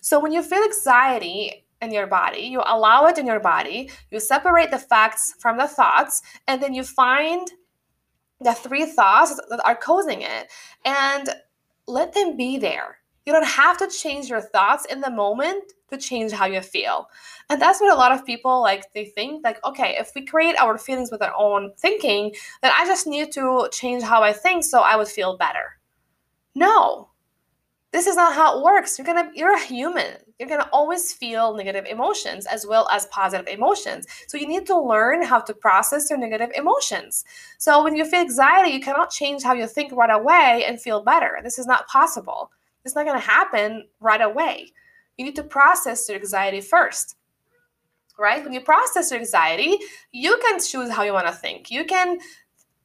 So 0.00 0.20
when 0.20 0.32
you 0.32 0.42
feel 0.42 0.62
anxiety 0.62 1.66
in 1.80 1.92
your 1.92 2.06
body, 2.06 2.42
you 2.42 2.62
allow 2.64 3.06
it 3.06 3.18
in 3.18 3.26
your 3.26 3.40
body, 3.40 3.90
you 4.10 4.20
separate 4.20 4.70
the 4.70 4.78
facts 4.78 5.34
from 5.38 5.58
the 5.58 5.66
thoughts, 5.66 6.22
and 6.46 6.62
then 6.62 6.74
you 6.74 6.84
find 6.84 7.50
the 8.40 8.52
three 8.52 8.86
thoughts 8.86 9.40
that 9.48 9.60
are 9.64 9.76
causing 9.76 10.22
it 10.22 10.50
and 10.84 11.28
let 11.86 12.12
them 12.12 12.36
be 12.36 12.58
there. 12.58 12.98
You 13.26 13.32
don't 13.32 13.46
have 13.46 13.78
to 13.78 13.88
change 13.88 14.28
your 14.28 14.40
thoughts 14.40 14.84
in 14.86 15.00
the 15.00 15.10
moment 15.10 15.72
to 15.90 15.96
change 15.96 16.32
how 16.32 16.46
you 16.46 16.60
feel. 16.60 17.08
And 17.50 17.60
that's 17.60 17.80
what 17.80 17.92
a 17.92 17.96
lot 17.96 18.12
of 18.12 18.26
people 18.26 18.60
like 18.60 18.92
they 18.94 19.04
think 19.04 19.44
like 19.44 19.64
okay, 19.64 19.96
if 19.98 20.12
we 20.14 20.24
create 20.24 20.56
our 20.60 20.78
feelings 20.78 21.10
with 21.10 21.22
our 21.22 21.34
own 21.36 21.72
thinking, 21.78 22.34
then 22.62 22.72
I 22.74 22.86
just 22.86 23.06
need 23.06 23.32
to 23.32 23.68
change 23.72 24.02
how 24.02 24.22
I 24.22 24.32
think 24.32 24.64
so 24.64 24.80
I 24.80 24.96
would 24.96 25.08
feel 25.08 25.36
better. 25.36 25.78
No. 26.54 27.08
This 27.92 28.06
is 28.06 28.16
not 28.16 28.34
how 28.34 28.58
it 28.58 28.64
works. 28.64 28.98
You're 28.98 29.04
going 29.04 29.30
to 29.30 29.38
you're 29.38 29.54
a 29.54 29.60
human 29.60 30.16
you're 30.42 30.48
going 30.48 30.60
to 30.60 30.68
always 30.70 31.12
feel 31.12 31.54
negative 31.54 31.84
emotions 31.84 32.46
as 32.46 32.66
well 32.66 32.88
as 32.90 33.06
positive 33.06 33.46
emotions. 33.46 34.08
So 34.26 34.36
you 34.36 34.48
need 34.48 34.66
to 34.66 34.76
learn 34.76 35.22
how 35.22 35.38
to 35.38 35.54
process 35.54 36.10
your 36.10 36.18
negative 36.18 36.50
emotions. 36.56 37.24
So 37.58 37.84
when 37.84 37.94
you 37.94 38.04
feel 38.04 38.22
anxiety, 38.22 38.70
you 38.70 38.80
cannot 38.80 39.10
change 39.10 39.44
how 39.44 39.52
you 39.52 39.68
think 39.68 39.92
right 39.92 40.10
away 40.10 40.64
and 40.66 40.80
feel 40.80 41.04
better. 41.04 41.38
This 41.44 41.60
is 41.60 41.66
not 41.66 41.86
possible. 41.86 42.50
It's 42.84 42.94
not 42.94 43.06
going 43.06 43.18
to 43.18 43.26
happen 43.26 43.86
right 44.00 44.20
away. 44.20 44.72
You 45.16 45.24
need 45.24 45.36
to 45.36 45.44
process 45.44 46.08
your 46.08 46.18
anxiety 46.18 46.60
first. 46.60 47.16
Right? 48.18 48.44
When 48.44 48.52
you 48.52 48.60
process 48.60 49.10
your 49.10 49.20
anxiety, 49.20 49.78
you 50.12 50.38
can 50.42 50.60
choose 50.60 50.90
how 50.90 51.02
you 51.02 51.12
want 51.12 51.26
to 51.26 51.32
think. 51.32 51.70
You 51.70 51.84
can 51.84 52.18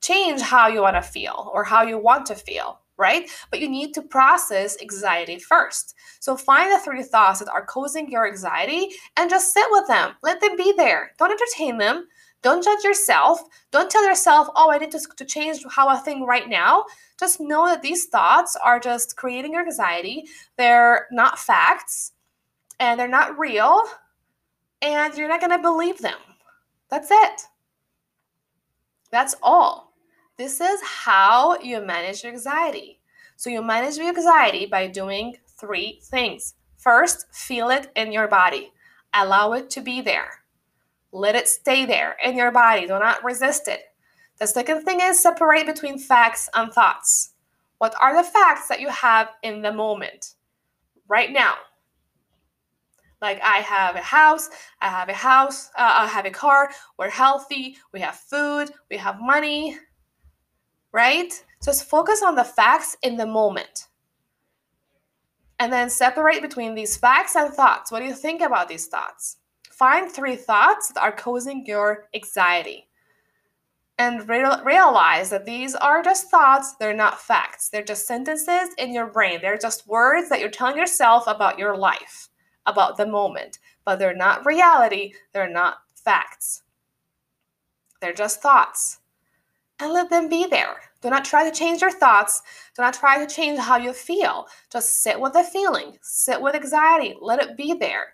change 0.01 0.41
how 0.41 0.67
you 0.67 0.81
want 0.81 0.95
to 0.95 1.01
feel 1.01 1.51
or 1.53 1.63
how 1.63 1.83
you 1.83 1.97
want 1.97 2.25
to 2.27 2.35
feel 2.35 2.79
right? 2.97 3.29
But 3.51 3.59
you 3.59 3.69
need 3.69 3.93
to 3.93 4.01
process 4.01 4.81
anxiety 4.81 5.37
first. 5.37 5.95
So 6.19 6.35
find 6.35 6.71
the 6.71 6.79
three 6.79 7.03
thoughts 7.03 7.39
that 7.39 7.49
are 7.49 7.65
causing 7.65 8.09
your 8.09 8.27
anxiety 8.27 8.89
and 9.15 9.29
just 9.29 9.53
sit 9.53 9.65
with 9.69 9.87
them. 9.87 10.13
Let 10.23 10.41
them 10.41 10.57
be 10.57 10.73
there. 10.75 11.11
Don't 11.17 11.31
entertain 11.31 11.77
them. 11.77 12.07
Don't 12.41 12.63
judge 12.63 12.84
yourself. 12.84 13.41
Don't 13.72 13.89
tell 13.89 14.08
yourself, 14.08 14.48
oh, 14.56 14.72
I 14.72 14.77
need 14.77 14.91
to, 14.91 15.00
to 15.17 15.25
change 15.25 15.63
how 15.70 15.88
I 15.88 15.98
think 15.98 16.27
right 16.27 16.48
now. 16.48 16.86
Just 17.20 17.41
know 17.41 17.65
that 17.67 17.82
these 17.82 18.06
thoughts 18.06 18.56
are 18.63 18.79
just 18.79 19.17
creating 19.17 19.53
your 19.53 19.63
anxiety. 19.63 20.25
They're 20.58 21.08
not 21.12 21.39
facts 21.39 22.13
and 22.79 23.00
they're 23.00 23.08
not 23.08 23.38
real 23.39 23.82
and 24.82 25.15
you're 25.15 25.28
not 25.28 25.39
going 25.39 25.52
to 25.52 25.60
believe 25.60 26.00
them. 26.00 26.19
That's 26.89 27.10
it. 27.12 27.41
That's 29.12 29.36
all. 29.41 29.93
This 30.38 30.62
is 30.62 30.80
how 30.84 31.58
you 31.60 31.82
manage 31.82 32.23
your 32.23 32.32
anxiety. 32.32 33.00
So, 33.36 33.50
you 33.50 33.62
manage 33.62 33.97
your 33.97 34.08
anxiety 34.08 34.65
by 34.65 34.88
doing 34.88 35.38
three 35.60 36.00
things. 36.04 36.56
First, 36.78 37.26
feel 37.34 37.69
it 37.69 37.91
in 37.95 38.12
your 38.12 38.28
body, 38.28 38.71
allow 39.13 39.54
it 39.54 39.69
to 39.71 39.82
be 39.82 40.02
there. 40.02 40.43
Let 41.12 41.36
it 41.36 41.48
stay 41.48 41.86
there 41.86 42.15
in 42.24 42.36
your 42.36 42.52
body. 42.52 42.82
Do 42.82 43.00
not 43.00 43.24
resist 43.24 43.67
it. 43.67 43.82
The 44.39 44.48
second 44.48 44.84
thing 44.84 45.00
is 45.02 45.22
separate 45.22 45.65
between 45.65 45.98
facts 45.98 46.50
and 46.54 46.72
thoughts. 46.72 47.34
What 47.80 47.96
are 48.00 48.15
the 48.15 48.30
facts 48.30 48.67
that 48.67 48.82
you 48.82 48.89
have 48.89 49.30
in 49.43 49.62
the 49.62 49.72
moment, 49.72 50.36
right 51.08 51.32
now? 51.32 51.56
Like, 53.22 53.41
I 53.41 53.58
have 53.58 53.96
a 53.96 54.02
house, 54.02 54.50
I 54.80 54.89
have 54.89 55.10
a 55.10 55.13
house, 55.13 55.70
uh, 55.70 55.93
I 55.98 56.08
have 56.08 56.26
a 56.26 56.32
car, 56.32 56.70
we're 57.00 57.10
healthy, 57.10 57.78
we 57.91 58.00
have 58.02 58.15
food, 58.15 58.70
we 58.91 58.98
have 58.98 59.20
money, 59.20 59.78
right? 60.91 61.34
Just 61.63 61.89
focus 61.89 62.22
on 62.22 62.36
the 62.36 62.43
facts 62.43 62.96
in 63.02 63.17
the 63.17 63.26
moment. 63.26 63.88
And 65.60 65.74
then 65.74 65.89
separate 65.89 66.43
between 66.43 66.76
these 66.76 66.96
facts 66.96 67.36
and 67.36 67.52
thoughts. 67.52 67.91
What 67.91 68.00
do 68.00 68.06
you 68.06 68.13
think 68.13 68.41
about 68.41 68.70
these 68.70 68.86
thoughts? 68.86 69.38
Find 69.77 70.11
three 70.11 70.35
thoughts 70.35 70.91
that 70.91 71.03
are 71.03 71.11
causing 71.11 71.63
your 71.65 72.05
anxiety. 72.15 72.87
And 73.99 74.27
re- 74.27 74.61
realize 74.63 75.29
that 75.29 75.45
these 75.45 75.75
are 75.75 76.01
just 76.01 76.31
thoughts, 76.31 76.75
they're 76.79 76.95
not 76.95 77.21
facts. 77.21 77.69
They're 77.69 77.83
just 77.83 78.07
sentences 78.07 78.69
in 78.79 78.91
your 78.91 79.07
brain. 79.07 79.39
They're 79.39 79.57
just 79.57 79.87
words 79.87 80.29
that 80.29 80.39
you're 80.39 80.49
telling 80.49 80.77
yourself 80.77 81.25
about 81.27 81.59
your 81.59 81.77
life, 81.77 82.29
about 82.65 82.97
the 82.97 83.05
moment. 83.05 83.59
But 83.85 83.99
they're 83.99 84.15
not 84.15 84.45
reality, 84.47 85.13
they're 85.31 85.49
not 85.49 85.77
facts. 85.93 86.63
They're 88.01 88.13
just 88.13 88.41
thoughts 88.41 88.99
and 89.79 89.93
let 89.93 90.09
them 90.09 90.27
be 90.27 90.47
there. 90.47 90.77
Do 91.01 91.09
not 91.11 91.25
try 91.25 91.47
to 91.47 91.55
change 91.55 91.81
your 91.81 91.91
thoughts. 91.91 92.41
Do 92.75 92.81
not 92.81 92.95
try 92.95 93.23
to 93.23 93.31
change 93.31 93.59
how 93.59 93.77
you 93.77 93.93
feel. 93.93 94.47
Just 94.71 95.03
sit 95.03 95.19
with 95.19 95.33
the 95.33 95.43
feeling, 95.43 95.97
sit 96.01 96.41
with 96.41 96.55
anxiety, 96.55 97.15
let 97.21 97.41
it 97.41 97.55
be 97.55 97.73
there. 97.73 98.13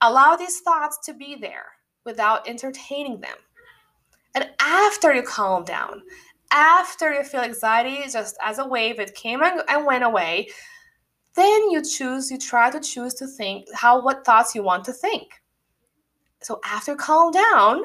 Allow 0.00 0.36
these 0.36 0.60
thoughts 0.60 0.98
to 1.06 1.14
be 1.14 1.36
there 1.36 1.66
without 2.04 2.48
entertaining 2.48 3.20
them. 3.20 3.36
And 4.34 4.50
after 4.60 5.14
you 5.14 5.22
calm 5.22 5.64
down, 5.64 6.02
after 6.52 7.12
you 7.12 7.24
feel 7.24 7.40
anxiety 7.40 8.08
just 8.10 8.36
as 8.44 8.58
a 8.58 8.68
wave, 8.68 9.00
it 9.00 9.14
came 9.14 9.42
and 9.42 9.86
went 9.86 10.04
away, 10.04 10.48
then 11.34 11.70
you 11.70 11.82
choose, 11.82 12.30
you 12.30 12.38
try 12.38 12.70
to 12.70 12.80
choose 12.80 13.14
to 13.14 13.26
think 13.26 13.66
how 13.74 14.02
what 14.02 14.24
thoughts 14.24 14.54
you 14.54 14.62
want 14.62 14.84
to 14.84 14.92
think. 14.92 15.42
So 16.42 16.60
after 16.64 16.94
calm 16.94 17.32
down, 17.32 17.82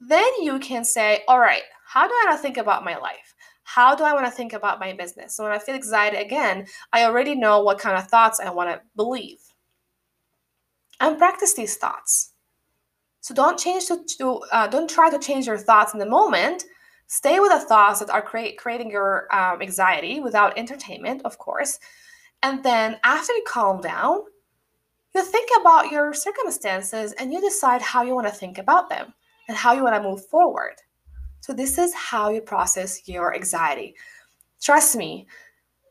then 0.00 0.30
you 0.40 0.58
can 0.58 0.84
say, 0.84 1.22
all 1.28 1.38
right, 1.38 1.62
how 1.86 2.06
do 2.06 2.14
I 2.14 2.24
want 2.26 2.38
to 2.38 2.42
think 2.42 2.56
about 2.56 2.84
my 2.84 2.96
life? 2.96 3.34
How 3.62 3.94
do 3.94 4.04
I 4.04 4.12
want 4.12 4.26
to 4.26 4.32
think 4.32 4.52
about 4.52 4.80
my 4.80 4.92
business? 4.92 5.36
So 5.36 5.44
when 5.44 5.52
I 5.52 5.58
feel 5.58 5.74
anxiety 5.74 6.16
again, 6.16 6.66
I 6.92 7.04
already 7.04 7.34
know 7.34 7.62
what 7.62 7.78
kind 7.78 7.96
of 7.96 8.08
thoughts 8.08 8.40
I 8.40 8.50
want 8.50 8.70
to 8.70 8.80
believe. 8.96 9.38
And 11.00 11.18
practice 11.18 11.54
these 11.54 11.76
thoughts. 11.76 12.32
So 13.20 13.34
don't 13.34 13.58
change 13.58 13.86
to, 13.86 14.04
to 14.18 14.40
uh, 14.52 14.66
don't 14.66 14.88
try 14.88 15.10
to 15.10 15.18
change 15.18 15.46
your 15.46 15.58
thoughts 15.58 15.92
in 15.92 15.98
the 15.98 16.06
moment. 16.06 16.64
Stay 17.06 17.40
with 17.40 17.50
the 17.50 17.58
thoughts 17.58 18.00
that 18.00 18.10
are 18.10 18.22
create, 18.22 18.56
creating 18.56 18.90
your 18.90 19.26
um, 19.34 19.60
anxiety 19.60 20.20
without 20.20 20.56
entertainment, 20.56 21.22
of 21.24 21.38
course. 21.38 21.78
And 22.42 22.62
then 22.62 22.98
after 23.04 23.32
you 23.32 23.44
calm 23.46 23.80
down, 23.80 24.20
you 25.14 25.24
think 25.24 25.50
about 25.60 25.90
your 25.90 26.14
circumstances 26.14 27.12
and 27.12 27.32
you 27.32 27.40
decide 27.40 27.82
how 27.82 28.02
you 28.02 28.14
want 28.14 28.28
to 28.28 28.32
think 28.32 28.58
about 28.58 28.88
them 28.88 29.12
and 29.48 29.56
how 29.56 29.72
you 29.72 29.82
want 29.82 29.96
to 29.96 30.02
move 30.02 30.24
forward. 30.26 30.76
So, 31.40 31.52
this 31.52 31.78
is 31.78 31.92
how 31.94 32.30
you 32.30 32.40
process 32.40 33.08
your 33.08 33.34
anxiety. 33.34 33.96
Trust 34.62 34.94
me, 34.94 35.26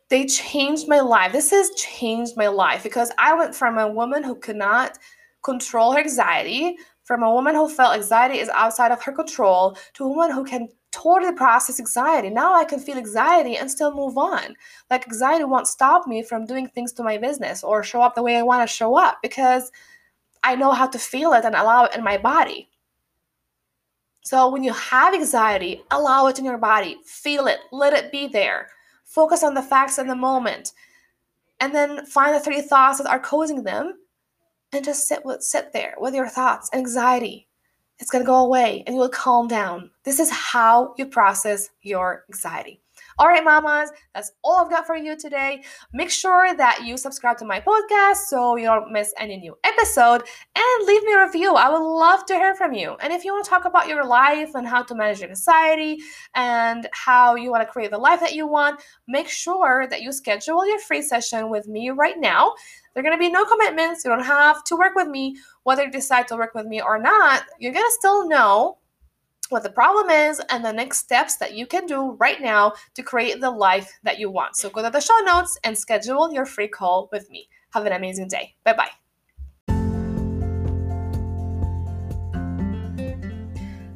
they 0.10 0.26
changed 0.26 0.88
my 0.88 1.00
life. 1.00 1.32
This 1.32 1.52
has 1.52 1.70
changed 1.72 2.36
my 2.36 2.48
life 2.48 2.84
because 2.84 3.12
I 3.18 3.34
went 3.36 3.56
from 3.56 3.78
a 3.78 3.88
woman 3.88 4.24
who 4.24 4.36
could 4.36 4.56
not 4.56 4.98
control 5.44 5.94
her 5.94 6.00
anxiety, 6.00 6.78
from 7.04 7.24
a 7.24 7.32
woman 7.32 7.56
who 7.56 7.70
felt 7.70 7.96
anxiety 7.96 8.40
is 8.40 8.50
outside 8.50 8.92
of 8.92 9.02
her 9.04 9.12
control, 9.12 9.78
to 9.94 10.04
a 10.04 10.08
woman 10.08 10.32
who 10.32 10.44
can 10.44 10.68
totally 10.92 11.34
process 11.34 11.80
anxiety. 11.80 12.30
Now 12.30 12.56
I 12.56 12.66
can 12.66 12.80
feel 12.80 12.98
anxiety 12.98 13.58
and 13.58 13.70
still 13.70 13.94
move 13.94 14.18
on. 14.18 14.56
Like 14.90 15.08
anxiety 15.08 15.44
won't 15.44 15.68
stop 15.68 16.08
me 16.08 16.24
from 16.24 16.46
doing 16.46 16.68
things 16.68 16.92
to 16.94 17.04
my 17.04 17.18
business 17.18 17.64
or 17.64 17.84
show 17.84 18.02
up 18.02 18.16
the 18.16 18.24
way 18.24 18.38
I 18.38 18.42
want 18.42 18.68
to 18.68 18.76
show 18.76 18.98
up 18.98 19.20
because 19.22 19.72
I 20.44 20.56
know 20.56 20.72
how 20.72 20.88
to 20.88 20.98
feel 20.98 21.34
it 21.34 21.46
and 21.46 21.56
allow 21.56 21.86
it 21.86 21.96
in 21.96 22.04
my 22.04 22.18
body. 22.18 22.70
So 24.22 24.50
when 24.50 24.64
you 24.64 24.74
have 24.74 25.14
anxiety, 25.14 25.84
allow 25.92 26.28
it 26.28 26.40
in 26.40 26.46
your 26.46 26.58
body, 26.58 26.98
feel 27.06 27.48
it, 27.48 27.60
let 27.72 27.94
it 27.94 28.12
be 28.12 28.28
there. 28.28 28.70
Focus 29.10 29.44
on 29.44 29.56
the 29.56 29.62
facts 29.64 29.98
in 29.98 30.06
the 30.06 30.16
moment. 30.16 30.72
And 31.60 31.74
then 31.74 32.06
find 32.06 32.36
the 32.36 32.40
three 32.40 32.62
thoughts 32.62 33.00
that 33.00 33.10
are 33.10 33.20
causing 33.20 33.64
them 33.64 33.96
and 34.72 34.86
just 34.86 35.08
sit 35.08 35.26
with 35.26 35.42
sit 35.42 35.74
there 35.74 35.96
with 35.98 36.14
your 36.14 36.28
thoughts, 36.28 36.70
and 36.72 36.80
anxiety. 36.80 37.48
it's 37.98 38.12
going 38.12 38.24
to 38.24 38.28
go 38.28 38.46
away 38.46 38.84
and 38.86 38.96
you 38.96 39.02
will 39.02 39.10
calm 39.10 39.48
down. 39.48 39.90
This 40.04 40.20
is 40.20 40.30
how 40.30 40.94
you 40.98 41.08
process 41.08 41.72
your 41.82 42.24
anxiety. 42.30 42.82
All 43.20 43.28
right, 43.28 43.44
mamas, 43.44 43.92
that's 44.16 44.32
all 44.46 44.64
I've 44.64 44.70
got 44.70 44.88
for 44.88 44.96
you 44.96 45.18
today. 45.18 45.62
Make 45.92 46.10
sure 46.10 46.56
that 46.56 46.86
you 46.86 46.96
subscribe 46.96 47.38
to 47.40 47.46
my 47.46 47.60
podcast 47.60 48.30
so 48.30 48.56
you 48.56 48.64
don't 48.64 48.94
miss 48.94 49.14
any 49.20 49.36
new 49.36 49.58
episode 49.66 50.24
and 50.56 50.88
leave 50.88 51.04
me 51.04 51.12
a 51.12 51.26
review. 51.26 51.54
I 51.54 51.68
would 51.68 51.84
love 51.84 52.26
to 52.28 52.36
hear 52.36 52.56
from 52.56 52.72
you. 52.72 52.96
And 53.02 53.12
if 53.12 53.26
you 53.26 53.34
want 53.34 53.44
to 53.44 53.50
talk 53.50 53.66
about 53.66 53.90
your 53.90 54.06
life 54.06 54.56
and 54.56 54.66
how 54.66 54.84
to 54.84 54.96
manage 54.96 55.20
your 55.20 55.28
anxiety 55.28 55.98
and 56.34 56.88
how 56.94 57.36
you 57.36 57.52
want 57.52 57.62
to 57.62 57.70
create 57.70 57.92
the 57.92 57.98
life 57.98 58.22
that 58.22 58.36
you 58.36 58.48
want, 58.48 58.82
make 59.10 59.28
sure 59.28 59.86
that 59.90 60.02
you 60.02 60.14
schedule 60.14 60.66
your 60.66 60.80
free 60.80 61.02
session 61.02 61.50
with 61.50 61.68
me 61.68 61.90
right 61.90 62.18
now. 62.18 62.54
There 62.94 63.02
are 63.02 63.04
going 63.04 63.18
to 63.18 63.20
be 63.20 63.30
no 63.30 63.44
commitments. 63.44 64.06
You 64.06 64.12
don't 64.12 64.24
have 64.24 64.64
to 64.64 64.78
work 64.78 64.96
with 64.96 65.10
me. 65.10 65.36
Whether 65.64 65.84
you 65.84 65.92
decide 65.92 66.30
to 66.30 66.38
work 66.38 66.56
with 66.56 66.68
me 66.68 66.82
or 66.82 66.98
not, 66.98 67.44
you're 67.60 67.74
going 67.74 67.84
to 67.86 67.98
still 68.00 68.30
know 68.30 68.78
what 69.50 69.64
the 69.64 69.70
problem 69.70 70.10
is 70.10 70.42
and 70.50 70.64
the 70.64 70.72
next 70.74 71.00
steps 71.00 71.38
that 71.38 71.54
you 71.54 71.66
can 71.66 71.86
do 71.86 72.12
right 72.20 72.42
now 72.42 72.74
to 72.96 73.04
create 73.04 73.42
the 73.42 73.52
life 73.52 74.00
that 74.04 74.20
you 74.20 74.30
want. 74.30 74.56
So 74.56 74.70
go 74.70 74.84
to 74.84 74.90
the 74.90 75.00
show 75.00 75.18
notes 75.24 75.58
and 75.64 75.78
schedule 75.78 76.32
your 76.32 76.46
free 76.46 76.68
call 76.68 77.10
with 77.12 77.30
me. 77.30 77.50
Have 77.74 77.86
an 77.86 77.94
amazing 77.94 78.28
day. 78.28 78.56
Bye 78.64 78.74
bye. 78.74 78.99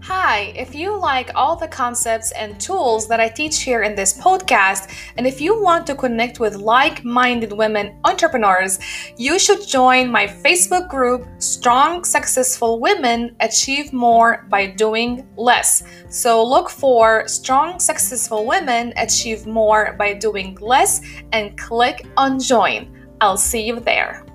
Hi, 0.08 0.52
if 0.58 0.76
you 0.76 1.00
like 1.00 1.32
all 1.34 1.56
the 1.56 1.66
concepts 1.66 2.34
and 2.34 2.60
tools 2.60 3.08
that 3.08 3.22
I 3.22 3.30
teach 3.30 3.62
here 3.62 3.84
in 3.84 3.96
this 3.96 4.14
podcast, 4.18 4.94
and 5.16 5.26
if 5.26 5.40
you 5.40 5.58
want 5.62 5.88
to 5.88 5.96
connect 5.96 6.42
with 6.42 6.58
like 6.58 7.06
minded 7.06 7.54
women 7.54 7.98
entrepreneurs, 8.04 8.80
you 9.16 9.40
should 9.40 9.66
join 9.66 10.12
my 10.12 10.28
Facebook 10.28 10.90
group, 10.90 11.26
Strong 11.38 12.04
Successful 12.04 12.82
Women 12.82 13.34
Achieve 13.40 13.94
More 13.94 14.46
by 14.50 14.68
Doing 14.68 15.26
Less. 15.38 15.84
So 16.10 16.44
look 16.44 16.70
for 16.70 17.26
Strong 17.26 17.80
Successful 17.80 18.46
Women 18.46 18.92
Achieve 18.98 19.48
More 19.48 19.96
by 19.98 20.16
Doing 20.16 20.58
Less 20.60 21.00
and 21.32 21.58
click 21.58 22.06
on 22.18 22.42
Join. 22.42 22.94
I'll 23.22 23.38
see 23.38 23.66
you 23.66 23.80
there. 23.80 24.26